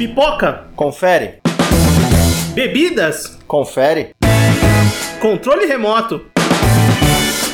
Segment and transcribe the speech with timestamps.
[0.00, 0.64] Pipoca.
[0.74, 1.40] Confere.
[2.54, 3.38] Bebidas.
[3.46, 4.14] Confere.
[5.20, 6.24] Controle remoto.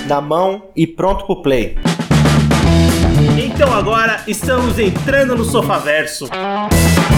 [0.07, 1.77] Na mão e pronto pro play.
[3.37, 6.29] Então agora estamos entrando no Sofaverso.
[6.31, 7.16] Muito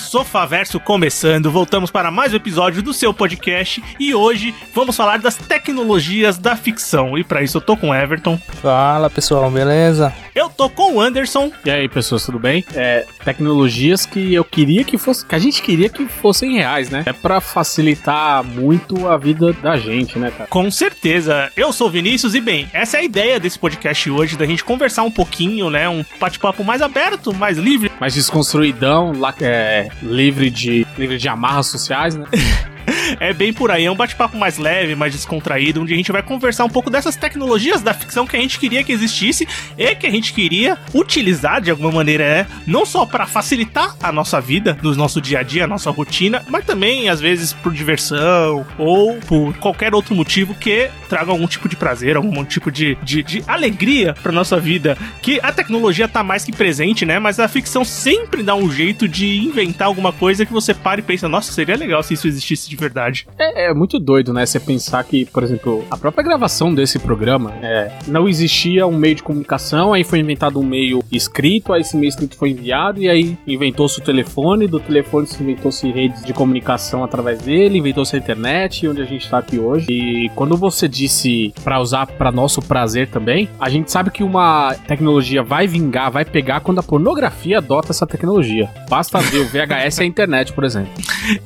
[0.00, 1.50] Sofaverso começando.
[1.50, 6.56] Voltamos para mais um episódio do seu podcast e hoje vamos falar das tecnologias da
[6.56, 7.16] ficção.
[7.16, 8.38] E para isso eu tô com o Everton.
[8.62, 10.12] Fala pessoal, beleza?
[10.40, 11.52] Eu tô com o Anderson.
[11.66, 12.64] E aí, pessoas, tudo bem?
[12.74, 17.02] É, tecnologias que eu queria que fosse, que a gente queria que fossem reais, né?
[17.04, 20.48] É pra facilitar muito a vida da gente, né, cara?
[20.48, 21.52] Com certeza.
[21.54, 24.64] Eu sou o Vinícius e bem, essa é a ideia desse podcast hoje, da gente
[24.64, 25.86] conversar um pouquinho, né?
[25.90, 27.92] Um bate-papo mais aberto, mais livre.
[28.00, 32.24] Mais desconstruidão, lá, é, livre de livre de amarras sociais, né?
[33.18, 36.22] É bem por aí, é um bate-papo mais leve, mais descontraído, onde a gente vai
[36.22, 40.06] conversar um pouco dessas tecnologias da ficção que a gente queria que existisse e que
[40.06, 42.46] a gente queria utilizar de alguma maneira, né?
[42.66, 46.44] Não só para facilitar a nossa vida, no nosso dia a dia, a nossa rotina,
[46.48, 51.68] mas também às vezes por diversão ou por qualquer outro motivo que traga algum tipo
[51.68, 54.96] de prazer, algum tipo de, de, de alegria para nossa vida.
[55.22, 57.18] Que a tecnologia tá mais que presente, né?
[57.18, 61.02] Mas a ficção sempre dá um jeito de inventar alguma coisa que você para e
[61.02, 62.99] pensa, nossa, seria legal se isso existisse de verdade.
[63.38, 64.44] É, é muito doido, né?
[64.46, 69.14] Você pensar que, por exemplo, a própria gravação desse programa é, não existia um meio
[69.14, 73.08] de comunicação, aí foi inventado um meio escrito, aí esse meio escrito foi enviado, e
[73.08, 78.18] aí inventou-se o telefone, do telefone se inventou-se redes de comunicação através dele, inventou-se a
[78.18, 79.86] internet, onde a gente tá aqui hoje.
[79.90, 84.74] E quando você disse para usar para nosso prazer também, a gente sabe que uma
[84.86, 88.70] tecnologia vai vingar, vai pegar quando a pornografia adota essa tecnologia.
[88.88, 90.92] Basta ver o VHS e a internet, por exemplo.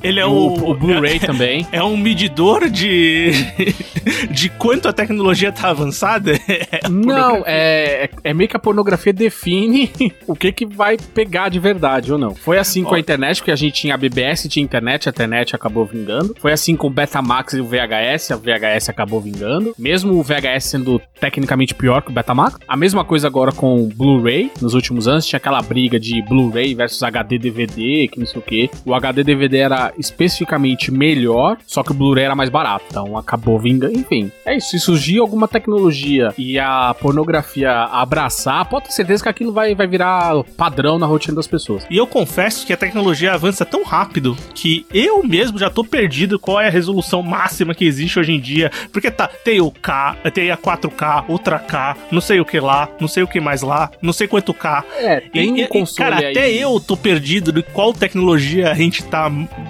[0.01, 1.44] Ele é o, o, o Blu-ray também.
[1.71, 3.31] É um medidor de
[4.31, 6.33] de quanto a tecnologia tá avançada?
[6.71, 7.43] É Não, pornografia.
[7.47, 9.91] é, é meio que a pornografia define
[10.27, 12.33] o que que vai pegar de verdade ou não.
[12.33, 15.55] Foi assim com a internet, porque a gente tinha a BBS, tinha internet, a internet
[15.55, 16.35] acabou vingando.
[16.39, 19.73] Foi assim com o Betamax e o VHS, a VHS acabou vingando.
[19.77, 22.57] Mesmo o VHS sendo tecnicamente pior que o Betamax.
[22.67, 24.51] A mesma coisa agora com o Blu-ray.
[24.61, 28.43] Nos últimos anos tinha aquela briga de Blu-ray versus HD DVD, que não sei o
[28.43, 28.69] que.
[28.85, 31.34] O HD DVD era especificamente melhor,
[31.65, 32.85] só que o Blu-ray era mais barato.
[32.89, 33.97] Então acabou vingando.
[33.97, 34.69] Enfim, é isso.
[34.69, 39.87] Se surgir alguma tecnologia e a pornografia abraçar, pode ter certeza que aquilo vai, vai
[39.87, 41.85] virar padrão na rotina das pessoas.
[41.89, 46.37] E eu confesso que a tecnologia avança tão rápido que eu mesmo já tô perdido
[46.39, 48.71] qual é a resolução máxima que existe hoje em dia.
[48.91, 52.89] Porque tá, tem o K, tem a 4K, Ultra K, não sei o que lá,
[52.99, 54.83] não sei o que mais lá, não sei quanto K.
[54.97, 56.31] É, tem um E- e- console Cara, aí.
[56.31, 59.29] até eu tô perdido de qual tecnologia a gente tá.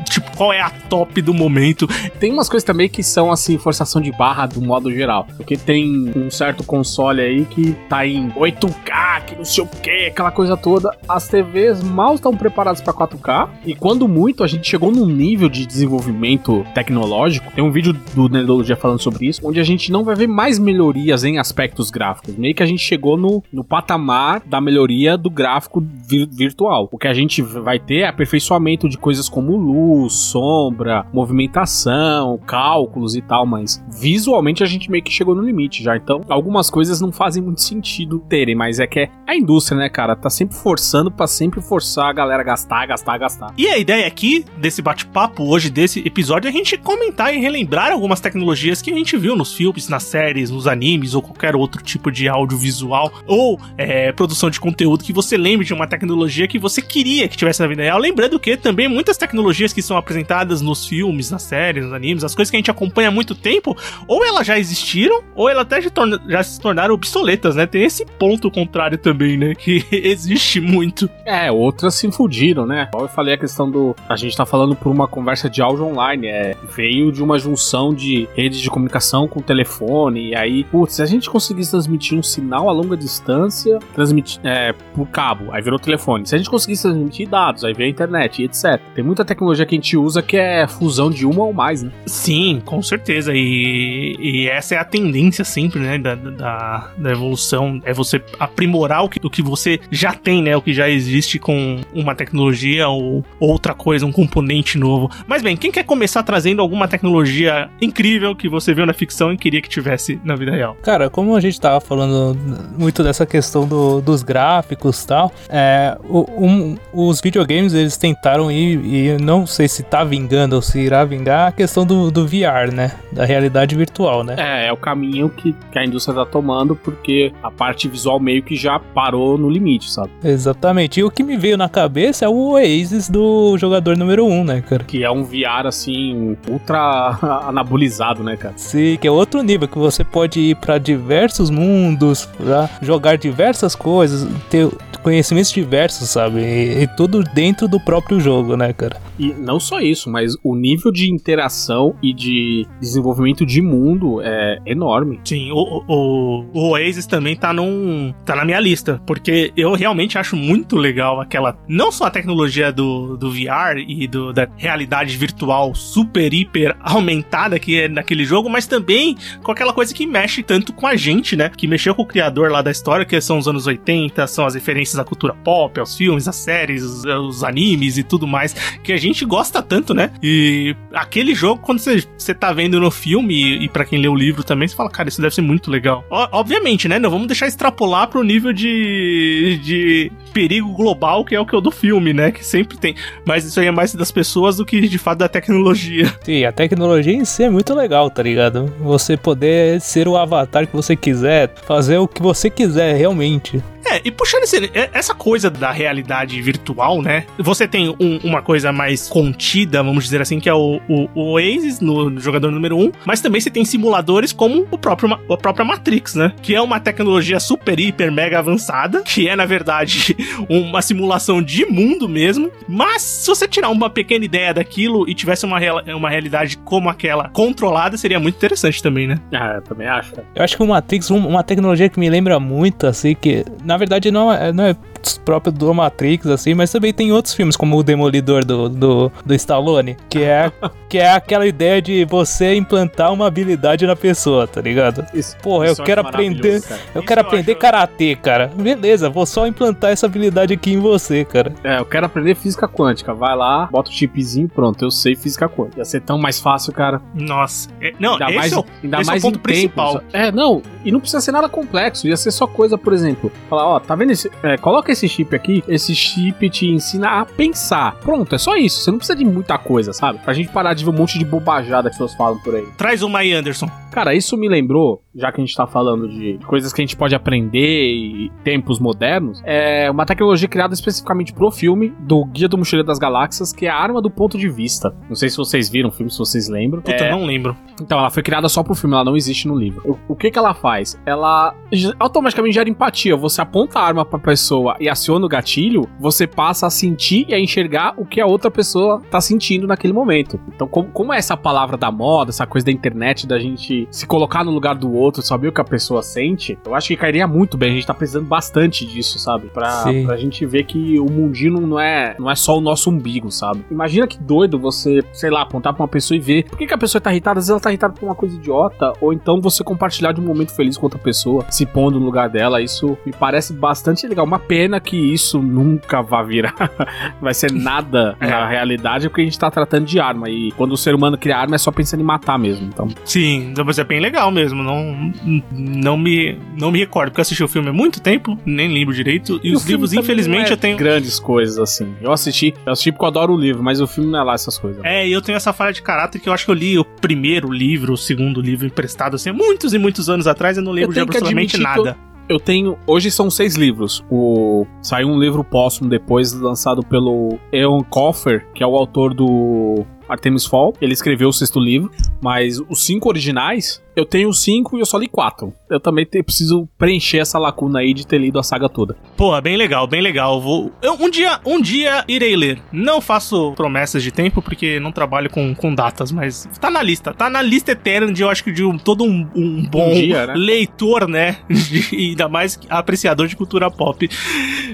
[0.10, 1.88] Tipo, qual é a top do momento.
[2.20, 5.28] Tem umas coisas também que são assim, forçação de barra do modo geral.
[5.38, 10.08] Porque tem um certo console aí que tá em 8K, que não sei o que,
[10.08, 10.90] aquela coisa toda.
[11.08, 13.50] As TVs mal estão preparadas pra 4K.
[13.66, 17.52] E quando muito, a gente chegou num nível de desenvolvimento tecnológico.
[17.54, 20.60] Tem um vídeo do Nerdologia falando sobre isso, onde a gente não vai ver mais
[20.60, 22.36] melhorias em aspectos gráficos.
[22.36, 26.90] Meio que a gente chegou no, no patamar da melhoria do gráfico vir- virtual.
[26.92, 33.16] O que a gente vai ter é aperfeiçoamento de coisas como luz, sombra, movimentação, cálculos
[33.16, 35.96] e tal, mas visualmente a gente meio que chegou no limite já.
[35.96, 39.90] Então, algumas coisas não fazem muito sentido terem, mas é que é a indústria, né,
[39.90, 40.16] cara?
[40.16, 43.54] Tá sempre forçando pra sempre forçar a galera a gastar, gastar, gastar.
[43.58, 47.92] E a ideia aqui desse bate-papo hoje, desse episódio, é a gente comentar e relembrar
[47.92, 51.82] algumas tecnologias que a gente viu nos filmes, nas séries, nos animes ou qualquer outro
[51.84, 56.60] tipo de audiovisual ou é, produção de conteúdo que você lembre de uma tecnologia que
[56.60, 58.00] você queria que tivesse na vida real.
[58.00, 60.15] Lembrando que também muitas tecnologias que são apresentadas
[60.62, 63.76] nos filmes, nas séries, nos animes, as coisas que a gente acompanha há muito tempo,
[64.08, 67.66] ou elas já existiram, ou elas até já, se tornaram obsoletas, né?
[67.66, 69.54] Tem esse ponto contrário também, né?
[69.56, 71.10] Que existe muito.
[71.26, 72.90] É, outras se infundiram, né?
[72.94, 73.96] Eu falei a questão do.
[74.08, 76.28] A gente tá falando por uma conversa de áudio online.
[76.28, 80.30] É, veio de uma junção de redes de comunicação com telefone.
[80.30, 84.74] E aí, putz, se a gente conseguisse transmitir um sinal a longa distância, transmitir é,
[84.94, 86.26] por cabo, aí virou telefone.
[86.26, 88.82] Se a gente conseguisse transmitir dados, aí veio a internet etc.
[88.94, 91.92] Tem muita tecnologia que a gente usa que é fusão de uma ou mais, né?
[92.06, 93.32] Sim, com certeza.
[93.34, 97.82] E, e essa é a tendência sempre, né, da, da, da evolução.
[97.86, 100.56] É você aprimorar o que, o que você já tem, né?
[100.56, 105.10] O que já existe com uma tecnologia ou outra coisa, um componente novo.
[105.28, 109.38] Mas bem, quem quer começar trazendo alguma tecnologia incrível que você viu na ficção e
[109.38, 110.76] queria que tivesse na vida real?
[110.82, 112.38] Cara, como a gente tava falando
[112.78, 118.52] muito dessa questão do- dos gráficos e tal, é, o- um- os videogames eles tentaram
[118.52, 122.26] ir, e não sei se tá vingando ou se irá vingar a questão do, do
[122.28, 122.92] VR, né?
[123.12, 124.36] Da realidade virtual, né?
[124.38, 128.44] É, é o caminho que, que a indústria tá tomando, porque a parte visual meio
[128.44, 130.12] que já parou no limite, sabe?
[130.24, 131.00] Exatamente.
[131.00, 134.44] E o que me veio na cabeça é o Oasis do jogador número 1, um,
[134.44, 134.84] né, cara?
[134.84, 138.54] Que é um VR, assim, ultra anabolizado, né, cara?
[138.58, 143.76] Sim, que é outro nível, que você pode ir para diversos mundos, pra jogar diversas
[143.76, 144.70] coisas, ter
[145.02, 146.40] conhecimentos diversos, sabe?
[146.40, 148.98] E, e tudo dentro do próprio jogo, né, cara?
[149.20, 154.60] E não só isso, mas o nível de interação e de desenvolvimento de mundo é
[154.66, 155.20] enorme.
[155.24, 158.14] Sim, o, o, o Oasis também tá num.
[158.26, 159.02] tá na minha lista.
[159.06, 161.58] Porque eu realmente acho muito legal aquela.
[161.68, 167.60] Não só a tecnologia do, do VR e do, da realidade virtual super, hiper aumentada
[167.60, 171.36] que é naquele jogo, mas também com aquela coisa que mexe tanto com a gente,
[171.36, 171.50] né?
[171.50, 174.56] Que mexeu com o criador lá da história, que são os anos 80, são as
[174.56, 178.54] referências à cultura pop, aos filmes, às séries, os, os animes e tudo mais,
[178.84, 180.12] que a gente gosta tanto, né?
[180.22, 184.08] E aquele jogo, quando você, você tá vendo no filme, e, e para quem lê
[184.08, 186.06] o livro também, você fala, cara, isso deve ser muito legal.
[186.10, 187.00] O, obviamente, né?
[187.00, 191.58] Não vamos deixar extrapolar pro nível de, de perigo global, que é o que é
[191.58, 192.32] o do filme, né?
[192.32, 192.96] Que sempre tem.
[193.26, 196.14] Mas isso aí é mais das pessoas do que de fato da tecnologia.
[196.24, 198.74] Sim, a tecnologia em si é muito legal, tá ligado?
[198.80, 203.64] Você poder ser o avatar que você quiser, fazer o que você quiser realmente.
[203.88, 207.26] É, e puxando esse, essa coisa da realidade virtual, né?
[207.38, 209.08] Você tem um, uma coisa mais
[209.56, 212.84] contida, vamos dizer assim, que é o, o, o Oasis no, no, jogador número 1,
[212.84, 216.34] um, mas também você tem simuladores como o próprio, a própria Matrix, né?
[216.42, 220.16] Que é uma tecnologia super, hiper, mega avançada, que é, na verdade,
[220.50, 222.52] uma simulação de mundo mesmo.
[222.68, 225.58] Mas se você tirar uma pequena ideia daquilo e tivesse uma,
[225.96, 229.18] uma realidade como aquela controlada, seria muito interessante também, né?
[229.32, 230.14] Ah, eu também acho.
[230.36, 234.12] Eu acho que o Matrix, uma tecnologia que me lembra muito, assim, que na verdade
[234.12, 234.76] não é, não é
[235.14, 239.34] próprio do Matrix, assim, mas também tem outros filmes, como o Demolidor do, do, do
[239.34, 240.52] Stallone, que é,
[240.90, 245.06] que é aquela ideia de você implantar uma habilidade na pessoa, tá ligado?
[245.14, 246.62] Isso, Porra, isso eu quero aprender.
[246.62, 246.82] Cara.
[246.94, 247.62] Eu isso quero eu aprender acho...
[247.62, 248.52] karatê, cara.
[248.56, 251.54] Beleza, vou só implantar essa habilidade aqui em você, cara.
[251.64, 253.14] É, eu quero aprender física quântica.
[253.14, 255.80] Vai lá, bota o chipzinho pronto, eu sei física quântica.
[255.80, 257.02] Ia ser tão mais fácil, cara.
[257.14, 257.70] Nossa.
[257.82, 260.00] É, não, ainda mais, é o, ainda mais é o ponto principal.
[260.00, 262.08] Tempo, é, não, e não precisa ser nada complexo.
[262.08, 264.32] Ia ser só coisa, por exemplo, falar, ó, tá vendo esse.
[264.44, 267.96] É, coloca esse chip aqui, esse chip te ensina a pensar.
[267.96, 268.82] Pronto, é só isso.
[268.82, 270.20] Você não precisa de muita coisa, sabe?
[270.20, 272.68] Pra gente parar de ver um monte de bobajada que as pessoas falam por aí.
[272.78, 273.70] Traz uma aí, Anderson.
[273.96, 276.98] Cara, isso me lembrou, já que a gente tá falando de coisas que a gente
[276.98, 282.58] pode aprender e tempos modernos, é uma tecnologia criada especificamente pro filme do Guia do
[282.58, 284.94] Mochileiro das Galáxias, que é a arma do ponto de vista.
[285.08, 286.82] Não sei se vocês viram o filme, se vocês lembram.
[286.82, 287.10] Puta, é...
[287.10, 287.56] não lembro.
[287.82, 289.82] Então, ela foi criada só pro filme, ela não existe no livro.
[289.86, 291.00] O, o que que ela faz?
[291.06, 291.56] Ela
[291.98, 293.16] automaticamente gera empatia.
[293.16, 297.34] Você aponta a arma pra pessoa e aciona o gatilho, você passa a sentir e
[297.34, 300.38] a enxergar o que a outra pessoa tá sentindo naquele momento.
[300.54, 304.06] Então, como, como é essa palavra da moda, essa coisa da internet, da gente se
[304.06, 307.28] colocar no lugar do outro, saber o que a pessoa sente, eu acho que cairia
[307.28, 307.72] muito bem.
[307.72, 309.48] A gente tá precisando bastante disso, sabe?
[309.48, 313.32] Pra, pra gente ver que o mundinho não é, não é só o nosso umbigo,
[313.32, 313.66] sabe?
[313.70, 316.74] Imagina que doido você, sei lá, apontar pra uma pessoa e ver por que, que
[316.74, 319.42] a pessoa tá irritada, às vezes ela tá irritada por uma coisa idiota, ou então
[319.42, 322.62] você compartilhar de um momento feliz com outra pessoa, se pondo no lugar dela.
[322.62, 324.26] Isso me parece bastante legal.
[324.26, 326.56] Uma pena que isso nunca vai virar,
[327.22, 328.28] vai ser nada é.
[328.28, 330.30] na realidade, porque a gente tá tratando de arma.
[330.30, 332.68] E quando o ser humano cria arma, é só pensando em matar mesmo.
[332.68, 332.88] Então.
[333.04, 334.64] Sim, mas é bem legal mesmo.
[334.64, 335.12] Não,
[335.52, 338.94] não, me, não me recordo, porque eu assisti o filme há muito tempo, nem lembro
[338.94, 339.40] direito.
[339.44, 340.78] E, e os livros, infelizmente, é eu tenho.
[340.78, 341.94] Grandes coisas, assim.
[342.02, 344.34] Eu assisti, eu assisti porque eu adoro o livro, mas o filme não é lá
[344.34, 344.84] essas coisas.
[344.86, 346.86] É, e eu tenho essa falha de caráter que eu acho que eu li o
[346.86, 350.92] primeiro livro, o segundo livro emprestado, assim, muitos e muitos anos atrás, eu não lembro
[350.92, 351.98] eu de absolutamente nada.
[352.28, 352.76] Eu tenho.
[352.88, 354.04] Hoje são seis livros.
[354.10, 359.86] O saiu um livro póstumo depois, lançado pelo Eon Coffer, que é o autor do
[360.08, 360.74] Artemis Fall.
[360.82, 364.98] Ele escreveu o sexto livro, mas os cinco originais eu tenho cinco e eu só
[364.98, 365.54] li quatro.
[365.70, 368.98] Eu também te, preciso preencher essa lacuna aí de ter lido a saga toda.
[369.16, 370.42] Pô, bem legal, bem legal.
[370.42, 372.62] Vou, eu, um dia, um dia irei ler.
[372.72, 377.14] Não faço promessas de tempo porque não trabalho com, com datas, mas tá na lista,
[377.14, 379.94] tá na lista eterna de eu acho que de um, todo um, um bom um
[379.94, 380.34] dia, né?
[380.36, 381.38] leitor, né?
[381.92, 384.10] e ainda mais apreciador de cultura pop.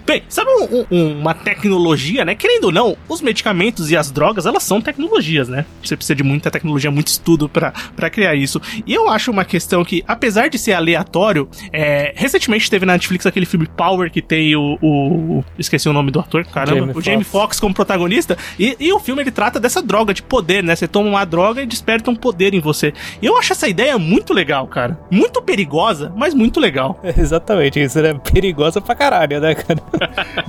[0.05, 2.33] Bem, sabe um, um, uma tecnologia, né?
[2.35, 5.65] Querendo ou não, os medicamentos e as drogas, elas são tecnologias, né?
[5.83, 8.61] Você precisa de muita tecnologia, muito estudo para criar isso.
[8.85, 13.25] E eu acho uma questão que, apesar de ser aleatório, é, recentemente teve na Netflix
[13.25, 14.77] aquele filme Power que tem o.
[14.81, 16.79] o esqueci o nome do ator, caramba.
[16.79, 18.37] Jamie o Jamie Foxx como protagonista.
[18.57, 20.75] E, e, o filme ele trata dessa droga de poder, né?
[20.75, 22.93] Você toma uma droga e desperta um poder em você.
[23.21, 24.99] E eu acho essa ideia muito legal, cara.
[25.09, 26.99] Muito perigosa, mas muito legal.
[27.03, 29.81] É, exatamente, isso é perigosa pra caralho, né, cara?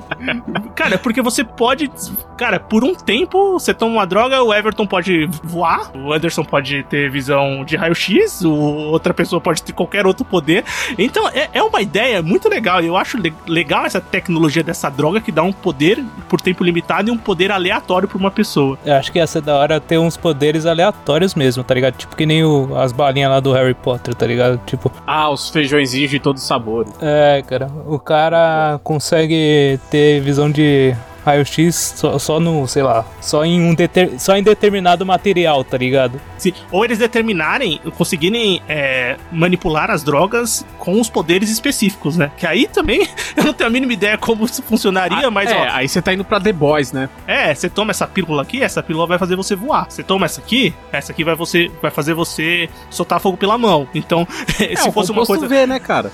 [0.74, 1.90] cara, porque você pode.
[2.36, 6.82] Cara, por um tempo você toma uma droga, o Everton pode voar, o Anderson pode
[6.84, 10.64] ter visão de raio-x, o outra pessoa pode ter qualquer outro poder.
[10.98, 12.80] Então é, é uma ideia muito legal.
[12.80, 17.08] Eu acho le legal essa tecnologia dessa droga que dá um poder por tempo limitado
[17.08, 18.78] e um poder aleatório pra uma pessoa.
[18.84, 21.94] Eu acho que ia ser da hora ter uns poderes aleatórios mesmo, tá ligado?
[21.96, 24.60] Tipo que nem o- as balinhas lá do Harry Potter, tá ligado?
[24.66, 26.92] Tipo, Ah, os feijõezinhos de todos os sabores.
[27.00, 33.44] é, cara, o cara consegue ter visão de raio-x só, só no, sei lá, só
[33.44, 36.20] em um deter, só em determinado material, tá ligado?
[36.38, 42.30] Sim, ou eles determinarem, conseguirem é, manipular as drogas com os poderes específicos, né?
[42.36, 45.66] Que aí também eu não tenho a mínima ideia como isso funcionaria, mas é, ó,
[45.72, 47.08] aí você tá indo pra The Boys, né?
[47.26, 49.86] É, você toma essa pílula aqui, essa pílula vai fazer você voar.
[49.88, 53.88] Você toma essa aqui, essa aqui vai, você, vai fazer você soltar fogo pela mão.
[53.94, 54.26] Então,
[54.56, 56.10] se é, fosse o uma coisa V, né, cara?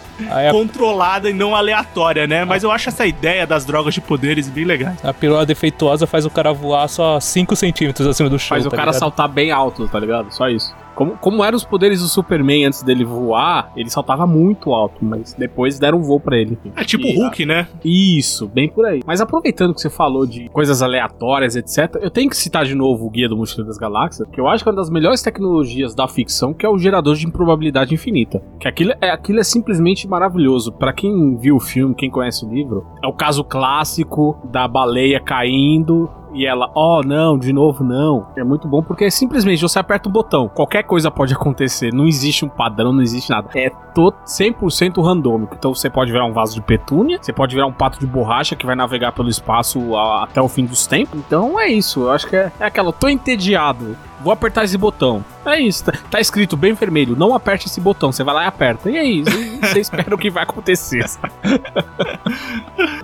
[0.50, 2.44] Controlada e não aleatória, né?
[2.44, 4.94] Mas eu acho essa ideia das drogas de poderes bem legal.
[5.02, 8.56] A pílula defeituosa faz o cara voar só 5 centímetros acima do chão.
[8.56, 9.00] Faz o tá cara ligado?
[9.00, 10.32] saltar bem alto, tá ligado?
[10.32, 10.74] Só isso.
[10.98, 15.32] Como, como eram os poderes do Superman antes dele voar, ele saltava muito alto, mas
[15.32, 16.58] depois deram um voo pra ele.
[16.74, 17.68] É tipo o E- Hulk, né?
[17.84, 19.00] Isso, bem por aí.
[19.06, 23.06] Mas aproveitando que você falou de coisas aleatórias, etc., eu tenho que citar de novo
[23.06, 25.94] o Guia do Mochileiro das Galáxias, que eu acho que é uma das melhores tecnologias
[25.94, 28.42] da ficção, que é o gerador de improbabilidade infinita.
[28.58, 30.72] Que aquilo é, aquilo é simplesmente maravilhoso.
[30.72, 35.20] Pra quem viu o filme, quem conhece o livro, é o caso clássico da baleia
[35.20, 36.10] caindo.
[36.32, 38.26] E ela, oh não, de novo não.
[38.36, 42.06] É muito bom porque é simplesmente você aperta o botão, qualquer coisa pode acontecer, não
[42.06, 43.48] existe um padrão, não existe nada.
[43.54, 45.54] É to 100% randômico.
[45.58, 48.54] Então você pode virar um vaso de petúnia, você pode virar um pato de borracha
[48.54, 51.18] que vai navegar pelo espaço a- até o fim dos tempos.
[51.18, 55.24] Então é isso, eu acho que é, é aquela, tô entediado, vou apertar esse botão.
[55.46, 58.46] É isso, tá, tá escrito bem vermelho, não aperte esse botão, você vai lá e
[58.46, 58.90] aperta.
[58.90, 59.30] E é isso,
[59.62, 61.04] você espera o que vai acontecer.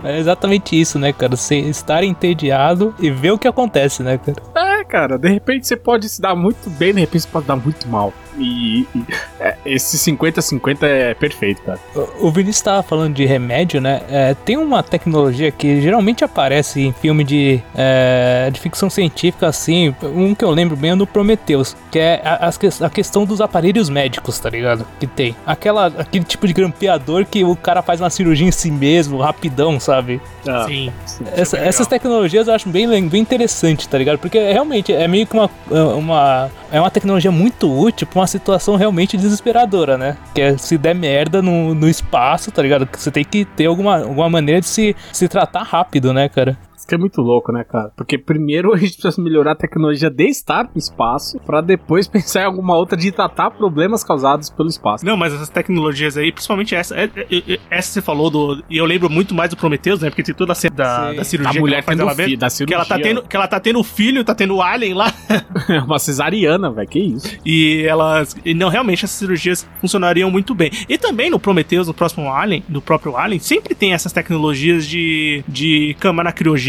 [0.03, 1.35] É exatamente isso, né, cara?
[1.37, 4.37] Você estar entediado e ver o que acontece, né, cara?
[4.85, 7.57] É, cara, de repente você pode se dar muito bem, de repente você pode dar
[7.57, 8.13] muito mal.
[8.37, 9.05] E, e
[9.39, 11.79] é, esse 50-50 é perfeito, cara.
[11.95, 14.03] O- O Vinícius estava falando de remédio, né?
[14.11, 19.95] É, tem uma tecnologia que geralmente aparece em filme de, é, de ficção científica, assim.
[20.03, 22.51] Um que eu lembro bem é no Prometheus, que é a,
[22.87, 24.85] a questão dos aparelhos médicos, tá ligado?
[24.99, 25.37] Que tem.
[25.47, 29.79] Aquela, aquele tipo de grampeador que o cara faz uma cirurgia em si mesmo, rapidão,
[29.79, 30.21] sabe?
[30.47, 30.93] Ah, Sim.
[31.37, 31.69] Essa- legal.
[31.69, 34.19] essas tecnologias eu acho bem, bem interessante, tá ligado?
[34.19, 35.51] Porque realmente é meio que uma,
[35.97, 40.17] uma, é uma tecnologia muito útil pra uma situação realmente desesperadora, né?
[40.35, 42.89] Que é se der merda no, no espaço, tá ligado?
[42.93, 46.57] Você tem que ter alguma, alguma maneira de se, se tratar rápido, né, cara?
[46.77, 47.91] Isso que é muito louco, né, cara?
[47.97, 52.43] Porque primeiro a gente precisa melhorar a tecnologia de estar no espaço, pra depois pensar
[52.43, 55.05] em alguma outra de tratar problemas causados pelo espaço.
[55.05, 58.63] Não, mas essas tecnologias aí, principalmente essa, é- é- é- essa você falou do.
[58.69, 60.11] E eu lembro muito mais do Prometheus, né?
[60.11, 62.39] Porque tem toda a cena da, da cirurgia Da mulher que ela faz ela filho,
[62.39, 63.15] da Que ela, tá cirurgia.
[63.15, 65.13] tendo, que ela tá tendo filho, tá tendo alien lá.
[65.69, 67.39] É uma cesariana, velho, que isso.
[67.45, 68.37] E elas.
[68.57, 70.71] Não, realmente essas cirurgias funcionariam muito bem.
[70.89, 75.43] E também no Prometheus, no próximo Alien, no próprio Alien, sempre tem essas tecnologias de,
[75.49, 76.64] de câmara criogênica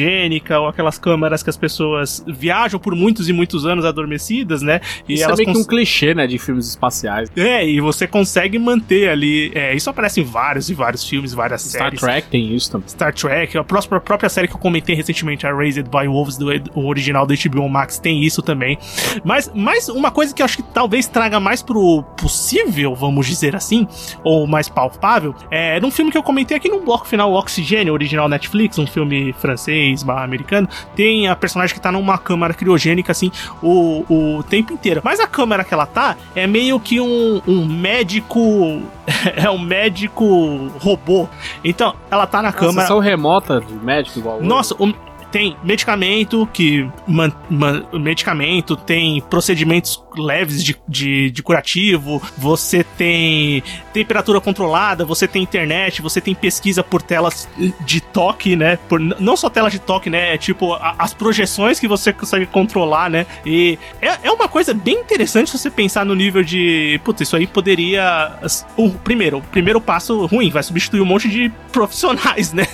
[0.60, 4.82] ou aquelas câmaras que as pessoas viajam por muitos e muitos anos adormecidas, né?
[5.08, 7.30] E isso é elas meio que um clichê, né, de filmes espaciais.
[7.36, 9.52] É, e você consegue manter ali.
[9.54, 12.00] É, isso aparece em vários e vários filmes, várias Star séries.
[12.00, 12.88] Trek tem isso também.
[12.88, 16.38] Star Trek, a próxima, a própria série que eu comentei recentemente, a Raised by Wolves,
[16.38, 18.78] do o original do HBO Max, tem isso também.
[19.24, 23.56] Mas, mas uma coisa que eu acho que talvez traga mais pro possível, vamos dizer
[23.56, 23.88] assim,
[24.24, 27.94] ou mais palpável, é num filme que eu comentei aqui no bloco final, o Oxigênio,
[27.94, 33.12] original Netflix, um filme francês, barra americano, tem a personagem que tá numa câmara criogênica,
[33.12, 35.01] assim, o, o tempo inteiro.
[35.04, 38.82] Mas a câmara que ela tá é meio que um, um médico.
[39.36, 41.27] é um médico robô.
[41.63, 42.82] Então, ela tá na Uma câmara.
[42.82, 44.42] sessão remota de médico igual.
[44.42, 44.94] Nossa, o-
[45.36, 46.89] tem medicamento que.
[47.06, 53.62] man- man- medicamento, tem procedimentos leves de, de, de curativo, você tem
[53.92, 57.50] temperatura controlada, você tem internet, você tem pesquisa por telas
[57.86, 58.77] de toque, né?
[58.88, 60.34] Por, não só telas de toque, né?
[60.36, 63.25] É tipo a- as projeções que você consegue controlar, né?
[63.46, 66.98] E é, é uma coisa bem interessante você pensar no nível de.
[67.04, 68.39] Putz, isso aí poderia.
[68.77, 72.65] O primeiro, o primeiro passo ruim, vai substituir um monte de profissionais, né?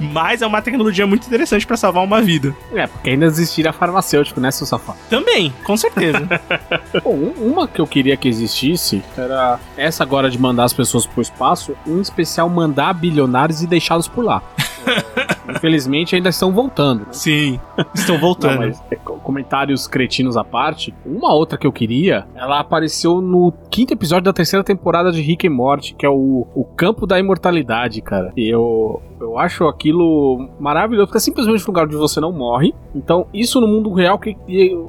[0.00, 2.54] Mas é uma tecnologia muito interessante pra salvar uma vida.
[2.74, 4.98] É, porque ainda existiria farmacêutico, né, seu safado?
[5.10, 6.26] Também, com certeza.
[7.04, 11.06] Bom, um- uma que eu queria que existisse era essa agora de mandar as pessoas
[11.06, 14.42] pro espaço, um especial mandar bilionários e deixá-los por lá.
[15.62, 17.00] Infelizmente ainda estão voltando.
[17.02, 17.06] né?
[17.12, 17.60] Sim,
[17.94, 18.58] estão Não, voltando.
[18.58, 23.92] mas é, comentários cretinos à parte, uma outra que eu queria, ela apareceu no quinto
[23.94, 28.02] episódio da terceira temporada de Rick e Morty, que é o, o Campo da Imortalidade,
[28.02, 28.32] cara.
[28.36, 32.74] E eu, eu acho aquilo maravilhoso, porque é simplesmente um lugar onde você não morre.
[32.92, 34.36] Então, isso no mundo real que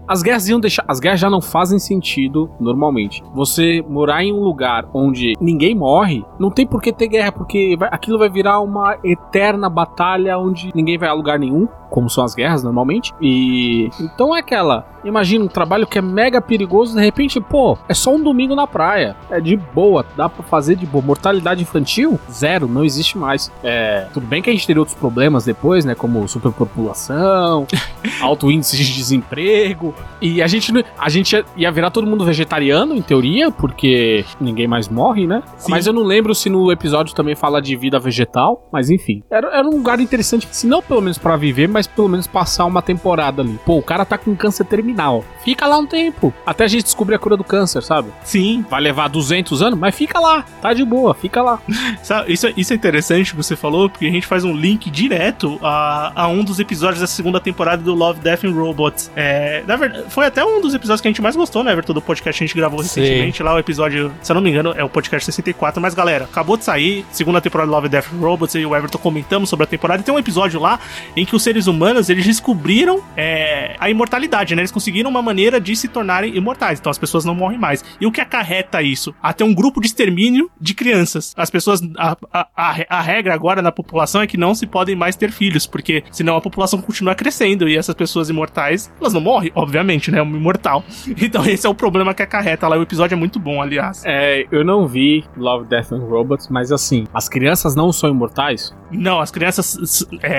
[0.07, 3.21] as guerras iam deixar, as guerras já não fazem sentido normalmente.
[3.35, 7.75] Você morar em um lugar onde ninguém morre, não tem por que ter guerra, porque
[7.77, 12.23] vai, aquilo vai virar uma eterna batalha onde ninguém vai a lugar nenhum como são
[12.23, 13.13] as guerras normalmente.
[13.21, 17.93] E então é aquela, imagina um trabalho que é mega perigoso, de repente, pô, é
[17.93, 21.03] só um domingo na praia, é de boa, dá para fazer de boa.
[21.03, 23.51] Mortalidade infantil zero, não existe mais.
[23.63, 27.67] É, tudo bem que a gente teria outros problemas depois, né, como superpopulação,
[28.19, 33.03] alto índice de desemprego, e a gente a gente ia virar todo mundo vegetariano em
[33.03, 35.43] teoria, porque ninguém mais morre, né?
[35.57, 35.69] Sim.
[35.69, 39.55] Mas eu não lembro se no episódio também fala de vida vegetal, mas enfim, era,
[39.55, 42.81] era um lugar interessante, se não pelo menos para viver, mas pelo menos passar uma
[42.81, 43.59] temporada ali.
[43.65, 45.25] Pô, o cara tá com câncer terminal.
[45.43, 46.33] Fica lá um tempo.
[46.45, 48.09] Até a gente descobrir a cura do câncer, sabe?
[48.23, 48.63] Sim.
[48.69, 50.45] Vai levar 200 anos, mas fica lá.
[50.61, 51.59] Tá de boa, fica lá.
[52.27, 55.59] isso, é, isso é interessante que você falou, porque a gente faz um link direto
[55.61, 59.11] a, a um dos episódios da segunda temporada do Love, Death and Robots.
[59.15, 61.93] É, na verdade, foi até um dos episódios que a gente mais gostou, né, Everton,
[61.93, 63.01] do podcast que a gente gravou Sim.
[63.01, 63.41] recentemente.
[63.41, 65.81] Lá o episódio, se eu não me engano, é o podcast 64.
[65.81, 68.99] Mas, galera, acabou de sair, segunda temporada do Love, Death and Robots, e o Everton
[68.99, 70.01] comentamos sobre a temporada.
[70.01, 70.79] E tem um episódio lá
[71.15, 74.61] em que os seres humanos, eles descobriram descobriram é, a imortalidade, né?
[74.61, 76.79] Eles conseguiram uma maneira de se tornarem imortais.
[76.79, 77.83] Então as pessoas não morrem mais.
[77.99, 79.13] E o que acarreta isso?
[79.21, 81.33] Até um grupo de extermínio de crianças.
[81.37, 81.81] As pessoas.
[81.97, 85.31] A, a, a, a regra agora na população é que não se podem mais ter
[85.31, 90.11] filhos, porque senão a população continua crescendo e essas pessoas imortais, elas não morrem, obviamente,
[90.11, 90.21] né?
[90.21, 90.83] Um imortal.
[91.23, 92.77] Então esse é o problema que acarreta lá.
[92.77, 94.03] O episódio é muito bom, aliás.
[94.05, 98.75] É, eu não vi Love, Death and Robots, mas assim, as crianças não são imortais?
[98.91, 100.05] Não, as crianças.
[100.21, 100.32] É,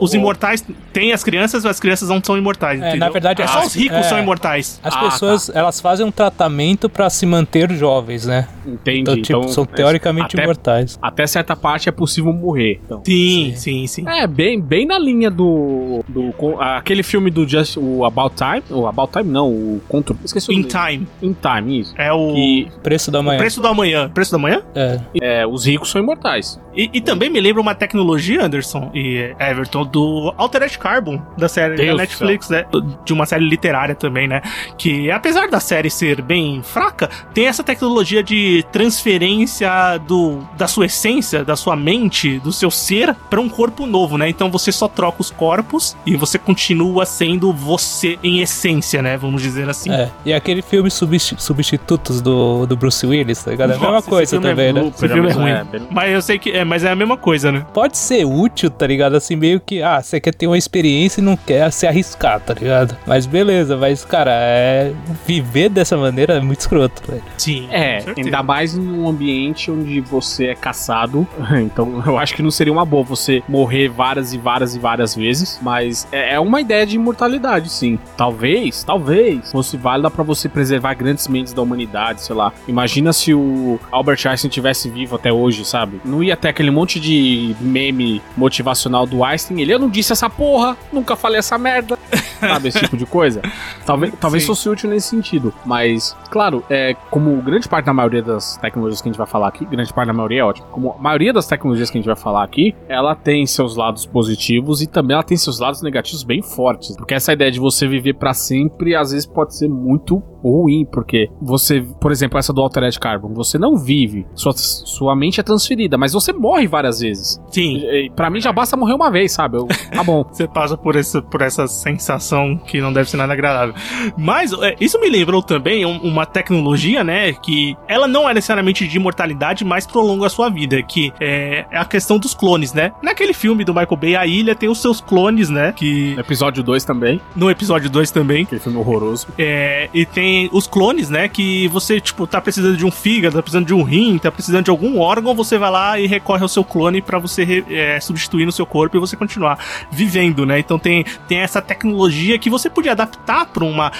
[0.00, 2.80] os imortais têm as crianças crianças, as crianças não são imortais.
[2.80, 4.80] É, na verdade, é só os ricos é, são imortais.
[4.82, 5.58] As ah, pessoas, tá.
[5.58, 8.48] elas fazem um tratamento para se manter jovens, né?
[8.66, 9.00] Entendi.
[9.00, 10.98] Então, tipo, então, são teoricamente até, imortais.
[11.00, 12.80] Até certa parte é possível morrer.
[12.84, 13.02] Então.
[13.04, 17.76] Sim, sim, sim, sim, É, bem, bem na linha do, do aquele filme do Just
[17.76, 21.06] o About Time, o About Time não, o Contra, esqueci o In Time.
[21.22, 21.94] In Time, isso.
[21.96, 22.68] É o que...
[22.82, 23.38] Preço da manhã.
[23.38, 24.08] Preço da manhã.
[24.08, 24.62] Preço da manhã?
[24.74, 25.00] É.
[25.20, 25.46] é.
[25.46, 26.60] Os ricos são imortais.
[26.74, 31.76] E, e, também me lembra uma tecnologia, Anderson e Everton, do Altered Carbon, da série
[31.76, 32.64] Deus da Netflix, né?
[33.04, 34.42] De uma série literária também, né?
[34.76, 39.70] Que apesar da série ser bem fraca, tem essa tecnologia de transferência
[40.06, 44.28] do, da sua essência, da sua mente, do seu ser para um corpo novo, né?
[44.28, 49.16] Então você só troca os corpos e você continua sendo você em essência, né?
[49.16, 49.90] Vamos dizer assim.
[49.90, 53.72] É, e aquele filme Substitutos do, do Bruce Willis, tá ligado?
[53.72, 54.92] É a mesma coisa é também, é né?
[54.94, 55.50] Esse filme é ruim.
[55.50, 57.66] É, Mas eu sei que é, mas é a mesma coisa, né?
[57.72, 58.99] Pode ser útil, tá ligado?
[59.08, 62.54] Assim, meio que, ah, você quer ter uma experiência e não quer se arriscar, tá
[62.54, 62.96] ligado?
[63.06, 64.92] Mas beleza, mas, cara, é...
[65.26, 67.22] viver dessa maneira é muito escroto, velho.
[67.38, 67.68] Sim.
[67.70, 71.26] É, ainda mais num ambiente onde você é caçado.
[71.60, 75.14] Então, eu acho que não seria uma boa você morrer várias e várias e várias
[75.14, 75.58] vezes.
[75.60, 77.98] Mas é, é uma ideia de imortalidade, sim.
[78.16, 82.52] Talvez, talvez, fosse válida para você preservar grandes mentes da humanidade, sei lá.
[82.66, 86.00] Imagina se o Albert Einstein tivesse vivo até hoje, sabe?
[86.04, 89.60] Não ia ter aquele monte de meme motivacional do Einstein.
[89.60, 91.98] Ele, eu não disse essa porra, nunca falei essa merda.
[92.40, 93.42] Sabe, esse tipo de coisa?
[93.84, 95.52] Talvez, talvez fosse útil nesse sentido.
[95.64, 99.48] Mas, claro, é, como grande parte da maioria das tecnologias que a gente vai falar
[99.48, 100.66] aqui, grande parte da maioria é ótimo.
[100.70, 104.06] Como a maioria das tecnologias que a gente vai falar aqui, ela tem seus lados
[104.06, 106.96] positivos e também ela tem seus lados negativos bem fortes.
[106.96, 111.28] Porque essa ideia de você viver para sempre, às vezes pode ser muito ruim, porque
[111.40, 115.96] você, por exemplo, essa do Altered Carbon, você não vive, sua, sua mente é transferida,
[115.98, 117.40] mas você morre várias vezes.
[117.50, 117.82] Sim.
[118.14, 119.58] Para mim já basta morrer uma vez, sabe?
[119.58, 120.24] Eu, tá bom.
[120.30, 123.74] você passa por essa, por essa sensação que não deve ser nada agradável.
[124.16, 128.86] Mas é, isso me lembrou também um, uma tecnologia, né, que ela não é necessariamente
[128.86, 132.92] de imortalidade, mas prolonga a sua vida, que é, é a questão dos clones, né?
[133.02, 135.72] Naquele filme do Michael Bay, a ilha tem os seus clones, né?
[135.72, 136.14] Que...
[136.14, 137.20] No episódio 2 também.
[137.34, 138.44] No episódio 2 também.
[138.44, 139.28] Aquele filme horroroso.
[139.38, 143.42] É, e tem os clones, né, que você, tipo, tá precisando de um fígado, tá
[143.42, 146.48] precisando de um rim, tá precisando de algum órgão, você vai lá e recorre ao
[146.48, 149.58] seu clone para você é, substituir no seu corpo e você continuar
[149.90, 150.58] vivendo, né?
[150.58, 153.92] Então tem, tem essa tecnologia que você podia adaptar para uma.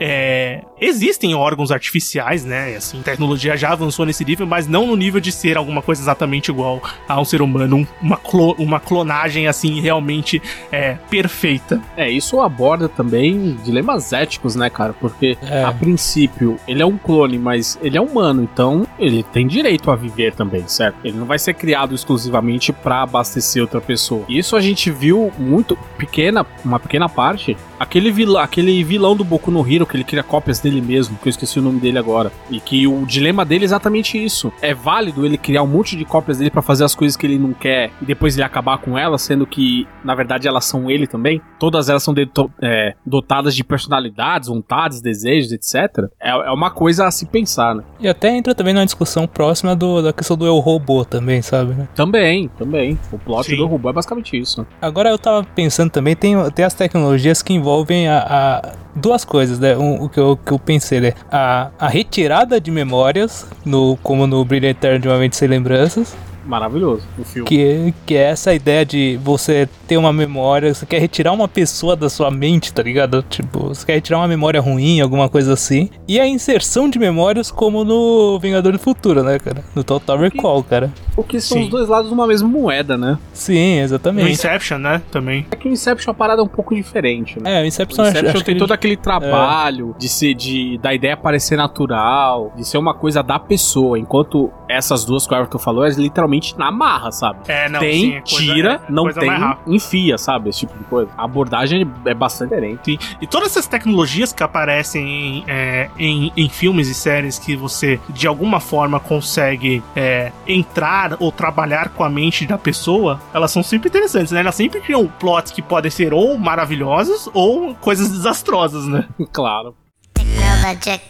[0.00, 2.74] É, existem órgãos artificiais, né?
[2.76, 6.50] Assim, tecnologia já avançou nesse nível, mas não no nível de ser alguma coisa exatamente
[6.50, 11.80] igual a um ser humano, uma, clo uma clonagem assim realmente é, perfeita.
[11.96, 14.92] É, isso aborda também dilemas éticos, né, cara?
[14.92, 15.62] Porque é.
[15.62, 19.96] a princípio ele é um clone, mas ele é humano, então ele tem direito a
[19.96, 20.96] viver também, certo?
[21.04, 24.24] Ele não vai ser criado exclusivamente para abastecer outra pessoa.
[24.28, 29.50] Isso a gente viu muito pequena, uma pequena parte Aquele vilão, aquele vilão do Boku
[29.50, 32.30] no Hero, que ele cria cópias dele mesmo, que eu esqueci o nome dele agora.
[32.48, 34.52] E que o dilema dele é exatamente isso.
[34.62, 37.40] É válido ele criar um monte de cópias dele para fazer as coisas que ele
[37.40, 41.08] não quer e depois ele acabar com elas, sendo que, na verdade, elas são ele
[41.08, 41.42] também.
[41.58, 42.14] Todas elas são
[42.62, 46.06] é, dotadas de personalidades, vontades, desejos, etc.
[46.20, 47.82] É, é uma coisa a se pensar, né?
[47.98, 51.74] E até entra também na discussão próxima do, da questão do eu robô também, sabe?
[51.74, 51.88] Né?
[51.96, 52.96] Também, também.
[53.10, 53.56] O plot Sim.
[53.56, 54.64] do robô é basicamente isso.
[54.80, 57.71] Agora eu tava pensando também, tem, tem as tecnologias que envolvem
[58.08, 59.76] a, a duas coisas, né?
[59.76, 61.12] Um, o que eu, que eu pensei, né?
[61.30, 66.14] A, a retirada de memórias, no, como no Brilho Eterno de uma Mente Sem Lembranças,
[66.44, 67.48] maravilhoso o filme.
[67.48, 71.96] Que, que é essa ideia de você ter uma memória, você quer retirar uma pessoa
[71.96, 73.22] da sua mente, tá ligado?
[73.28, 75.90] Tipo, você quer retirar uma memória ruim, alguma coisa assim.
[76.06, 79.64] E a inserção de memórias como no Vingador do Futuro, né, cara?
[79.74, 80.92] No Total Recall, cara.
[81.16, 81.64] O que são Sim.
[81.64, 83.18] os dois lados de uma mesma moeda, né?
[83.32, 84.24] Sim, exatamente.
[84.24, 85.02] No Inception, né?
[85.10, 85.46] Também.
[85.50, 87.60] É que o Inception é uma parada um pouco diferente, né?
[87.60, 89.98] É, o Inception, o Inception acho, tem todo aquele trabalho é.
[89.98, 95.04] de ser, de, da ideia parecer natural, de ser uma coisa da pessoa, enquanto essas
[95.04, 97.40] duas que o Everton falou é literalmente na marra, sabe?
[97.48, 99.30] É, não, tem, sim, é tira, é, não tem,
[99.66, 100.50] enfia, sabe?
[100.50, 101.10] Esse tipo de coisa.
[101.16, 102.98] A abordagem é bastante diferente.
[103.20, 108.00] E todas essas tecnologias que aparecem em, é, em, em, filmes e séries que você,
[108.08, 113.62] de alguma forma, consegue é, entrar ou trabalhar com a mente da pessoa, elas são
[113.62, 114.40] sempre interessantes, né?
[114.40, 119.06] Elas sempre criam plots que podem ser ou maravilhosos ou coisas desastrosas, né?
[119.32, 119.74] claro.
[120.14, 121.02] Technologic.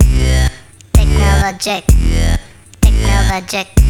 [0.93, 1.87] Technologic.
[2.81, 3.83] Technologic.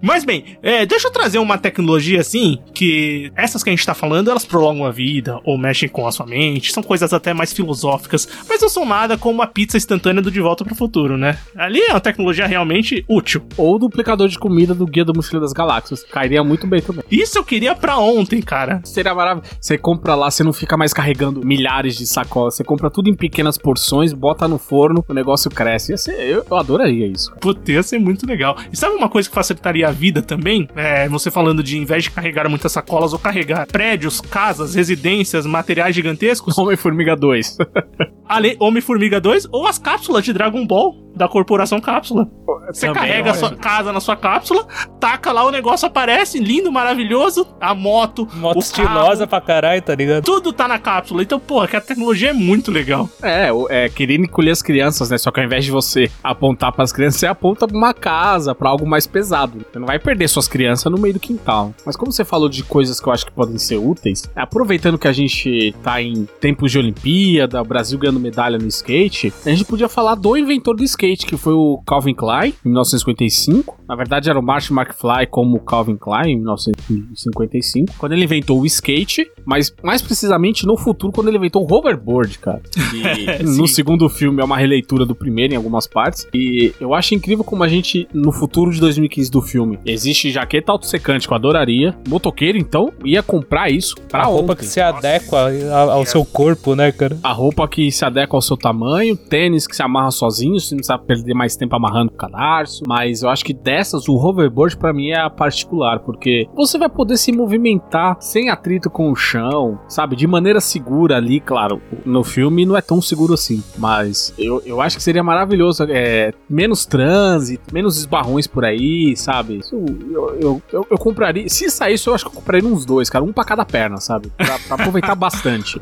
[0.00, 3.94] Mas bem, é, deixa eu trazer uma tecnologia assim, que essas que a gente tá
[3.94, 7.52] falando, elas prolongam a vida, ou mexem com a sua mente, são coisas até mais
[7.52, 11.38] filosóficas, mas não são nada como a pizza instantânea do De Volta pro Futuro, né?
[11.56, 13.42] Ali é uma tecnologia realmente útil.
[13.56, 17.04] Ou duplicador de comida do Guia do Mochila das Galáxias, cairia muito bem também.
[17.10, 18.80] Isso eu queria pra ontem, cara.
[18.84, 19.52] Seria maravilhoso.
[19.60, 23.14] Você compra lá, você não fica mais carregando milhares de sacolas, você compra tudo em
[23.14, 25.92] pequenas porções, bota no forno, o negócio cresce.
[25.92, 27.32] Ia ser, eu, eu adoraria isso.
[27.40, 28.56] Puta, ia ser muito legal.
[28.72, 32.04] E sabe uma coisa que facilitaria a vida também, é, você falando de, em vez
[32.04, 36.56] de carregar muitas sacolas ou carregar prédios, casas, residências, materiais gigantescos.
[36.58, 37.58] Homem-Formiga 2.
[38.60, 42.28] Homem-Formiga 2 ou as cápsulas de Dragon Ball da corporação cápsula.
[42.68, 44.66] Você Também, carrega a sua casa na sua cápsula,
[45.00, 47.46] taca lá, o negócio aparece, lindo, maravilhoso.
[47.60, 48.28] A moto.
[48.34, 50.24] Moto estilosa pra caralho, tá ligado?
[50.24, 51.22] Tudo tá na cápsula.
[51.22, 53.08] Então, porra, que a tecnologia é muito legal.
[53.22, 55.18] É, é querendo encolher as crianças, né?
[55.18, 58.70] Só que ao invés de você apontar pras crianças, você aponta pra uma casa, pra
[58.70, 59.64] algo mais pesado.
[59.80, 61.74] Não vai perder suas crianças no meio do quintal.
[61.86, 65.08] Mas como você falou de coisas que eu acho que podem ser úteis, aproveitando que
[65.08, 69.64] a gente tá em tempos de Olimpíada, o Brasil ganhando medalha no skate, a gente
[69.64, 73.80] podia falar do inventor do skate que foi o Calvin Klein, em 1955.
[73.88, 77.94] Na verdade, era o Martin McFly como o Calvin Klein, em 1955.
[77.96, 82.38] Quando ele inventou o skate, mas mais precisamente no futuro, quando ele inventou o hoverboard,
[82.38, 82.62] cara.
[82.94, 86.28] E no segundo filme é uma releitura do primeiro em algumas partes.
[86.34, 90.72] E eu acho incrível como a gente, no futuro de 2015 do filme, existe jaqueta
[90.72, 91.96] autossecante que eu adoraria.
[92.08, 94.56] Motoqueiro, então, ia comprar isso pra A roupa ontem.
[94.56, 97.16] que se adequa ao, ao seu corpo, né, cara?
[97.22, 100.78] A roupa que se adequa ao seu tamanho, tênis que se amarra sozinho, se não
[100.78, 102.82] precisa perder mais tempo amarrando o cadarço.
[102.86, 106.88] Mas eu acho que dessas, o hoverboard para mim é a particular, porque você vai
[106.88, 110.16] poder se movimentar sem atrito com o chão, sabe?
[110.16, 111.80] De maneira segura ali, claro.
[112.04, 115.84] No filme não é tão seguro assim, mas eu, eu acho que seria maravilhoso.
[115.88, 119.59] É, menos trânsito, menos esbarrões por aí, sabe?
[119.60, 121.48] Isso, eu, eu, eu, eu, compraria.
[121.48, 123.24] Se saísse, eu acho que eu compraria uns dois, cara.
[123.24, 124.30] Um pra cada perna, sabe?
[124.36, 125.80] Pra, pra aproveitar bastante.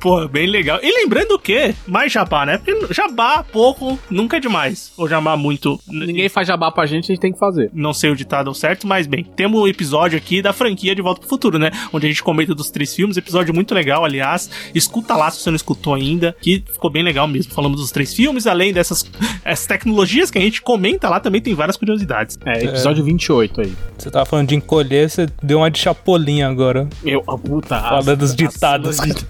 [0.00, 0.78] Pô, bem legal.
[0.82, 2.58] E lembrando que mais jabá, né?
[2.58, 4.92] Porque jabá pouco nunca é demais.
[4.96, 5.80] Ou jabá muito.
[5.86, 7.70] Ninguém faz jabá pra gente, a gente tem que fazer.
[7.72, 11.20] Não sei o ditado certo, mas bem, temos um episódio aqui da franquia De Volta
[11.20, 11.70] pro Futuro, né?
[11.92, 13.16] Onde a gente comenta dos três filmes.
[13.16, 14.50] Episódio muito legal, aliás.
[14.74, 17.52] Escuta lá se você não escutou ainda, que ficou bem legal mesmo.
[17.52, 19.04] Falamos dos três filmes, além dessas
[19.44, 22.38] essas tecnologias que a gente comenta lá, também tem várias curiosidades.
[22.44, 23.05] É, episódio.
[23.06, 23.72] 28 aí.
[23.96, 26.88] Você tava falando de encolher, você deu uma de chapolim agora.
[27.02, 27.80] Meu, a puta.
[27.80, 29.00] Falando as, dos ditados.
[29.00, 29.26] As, de,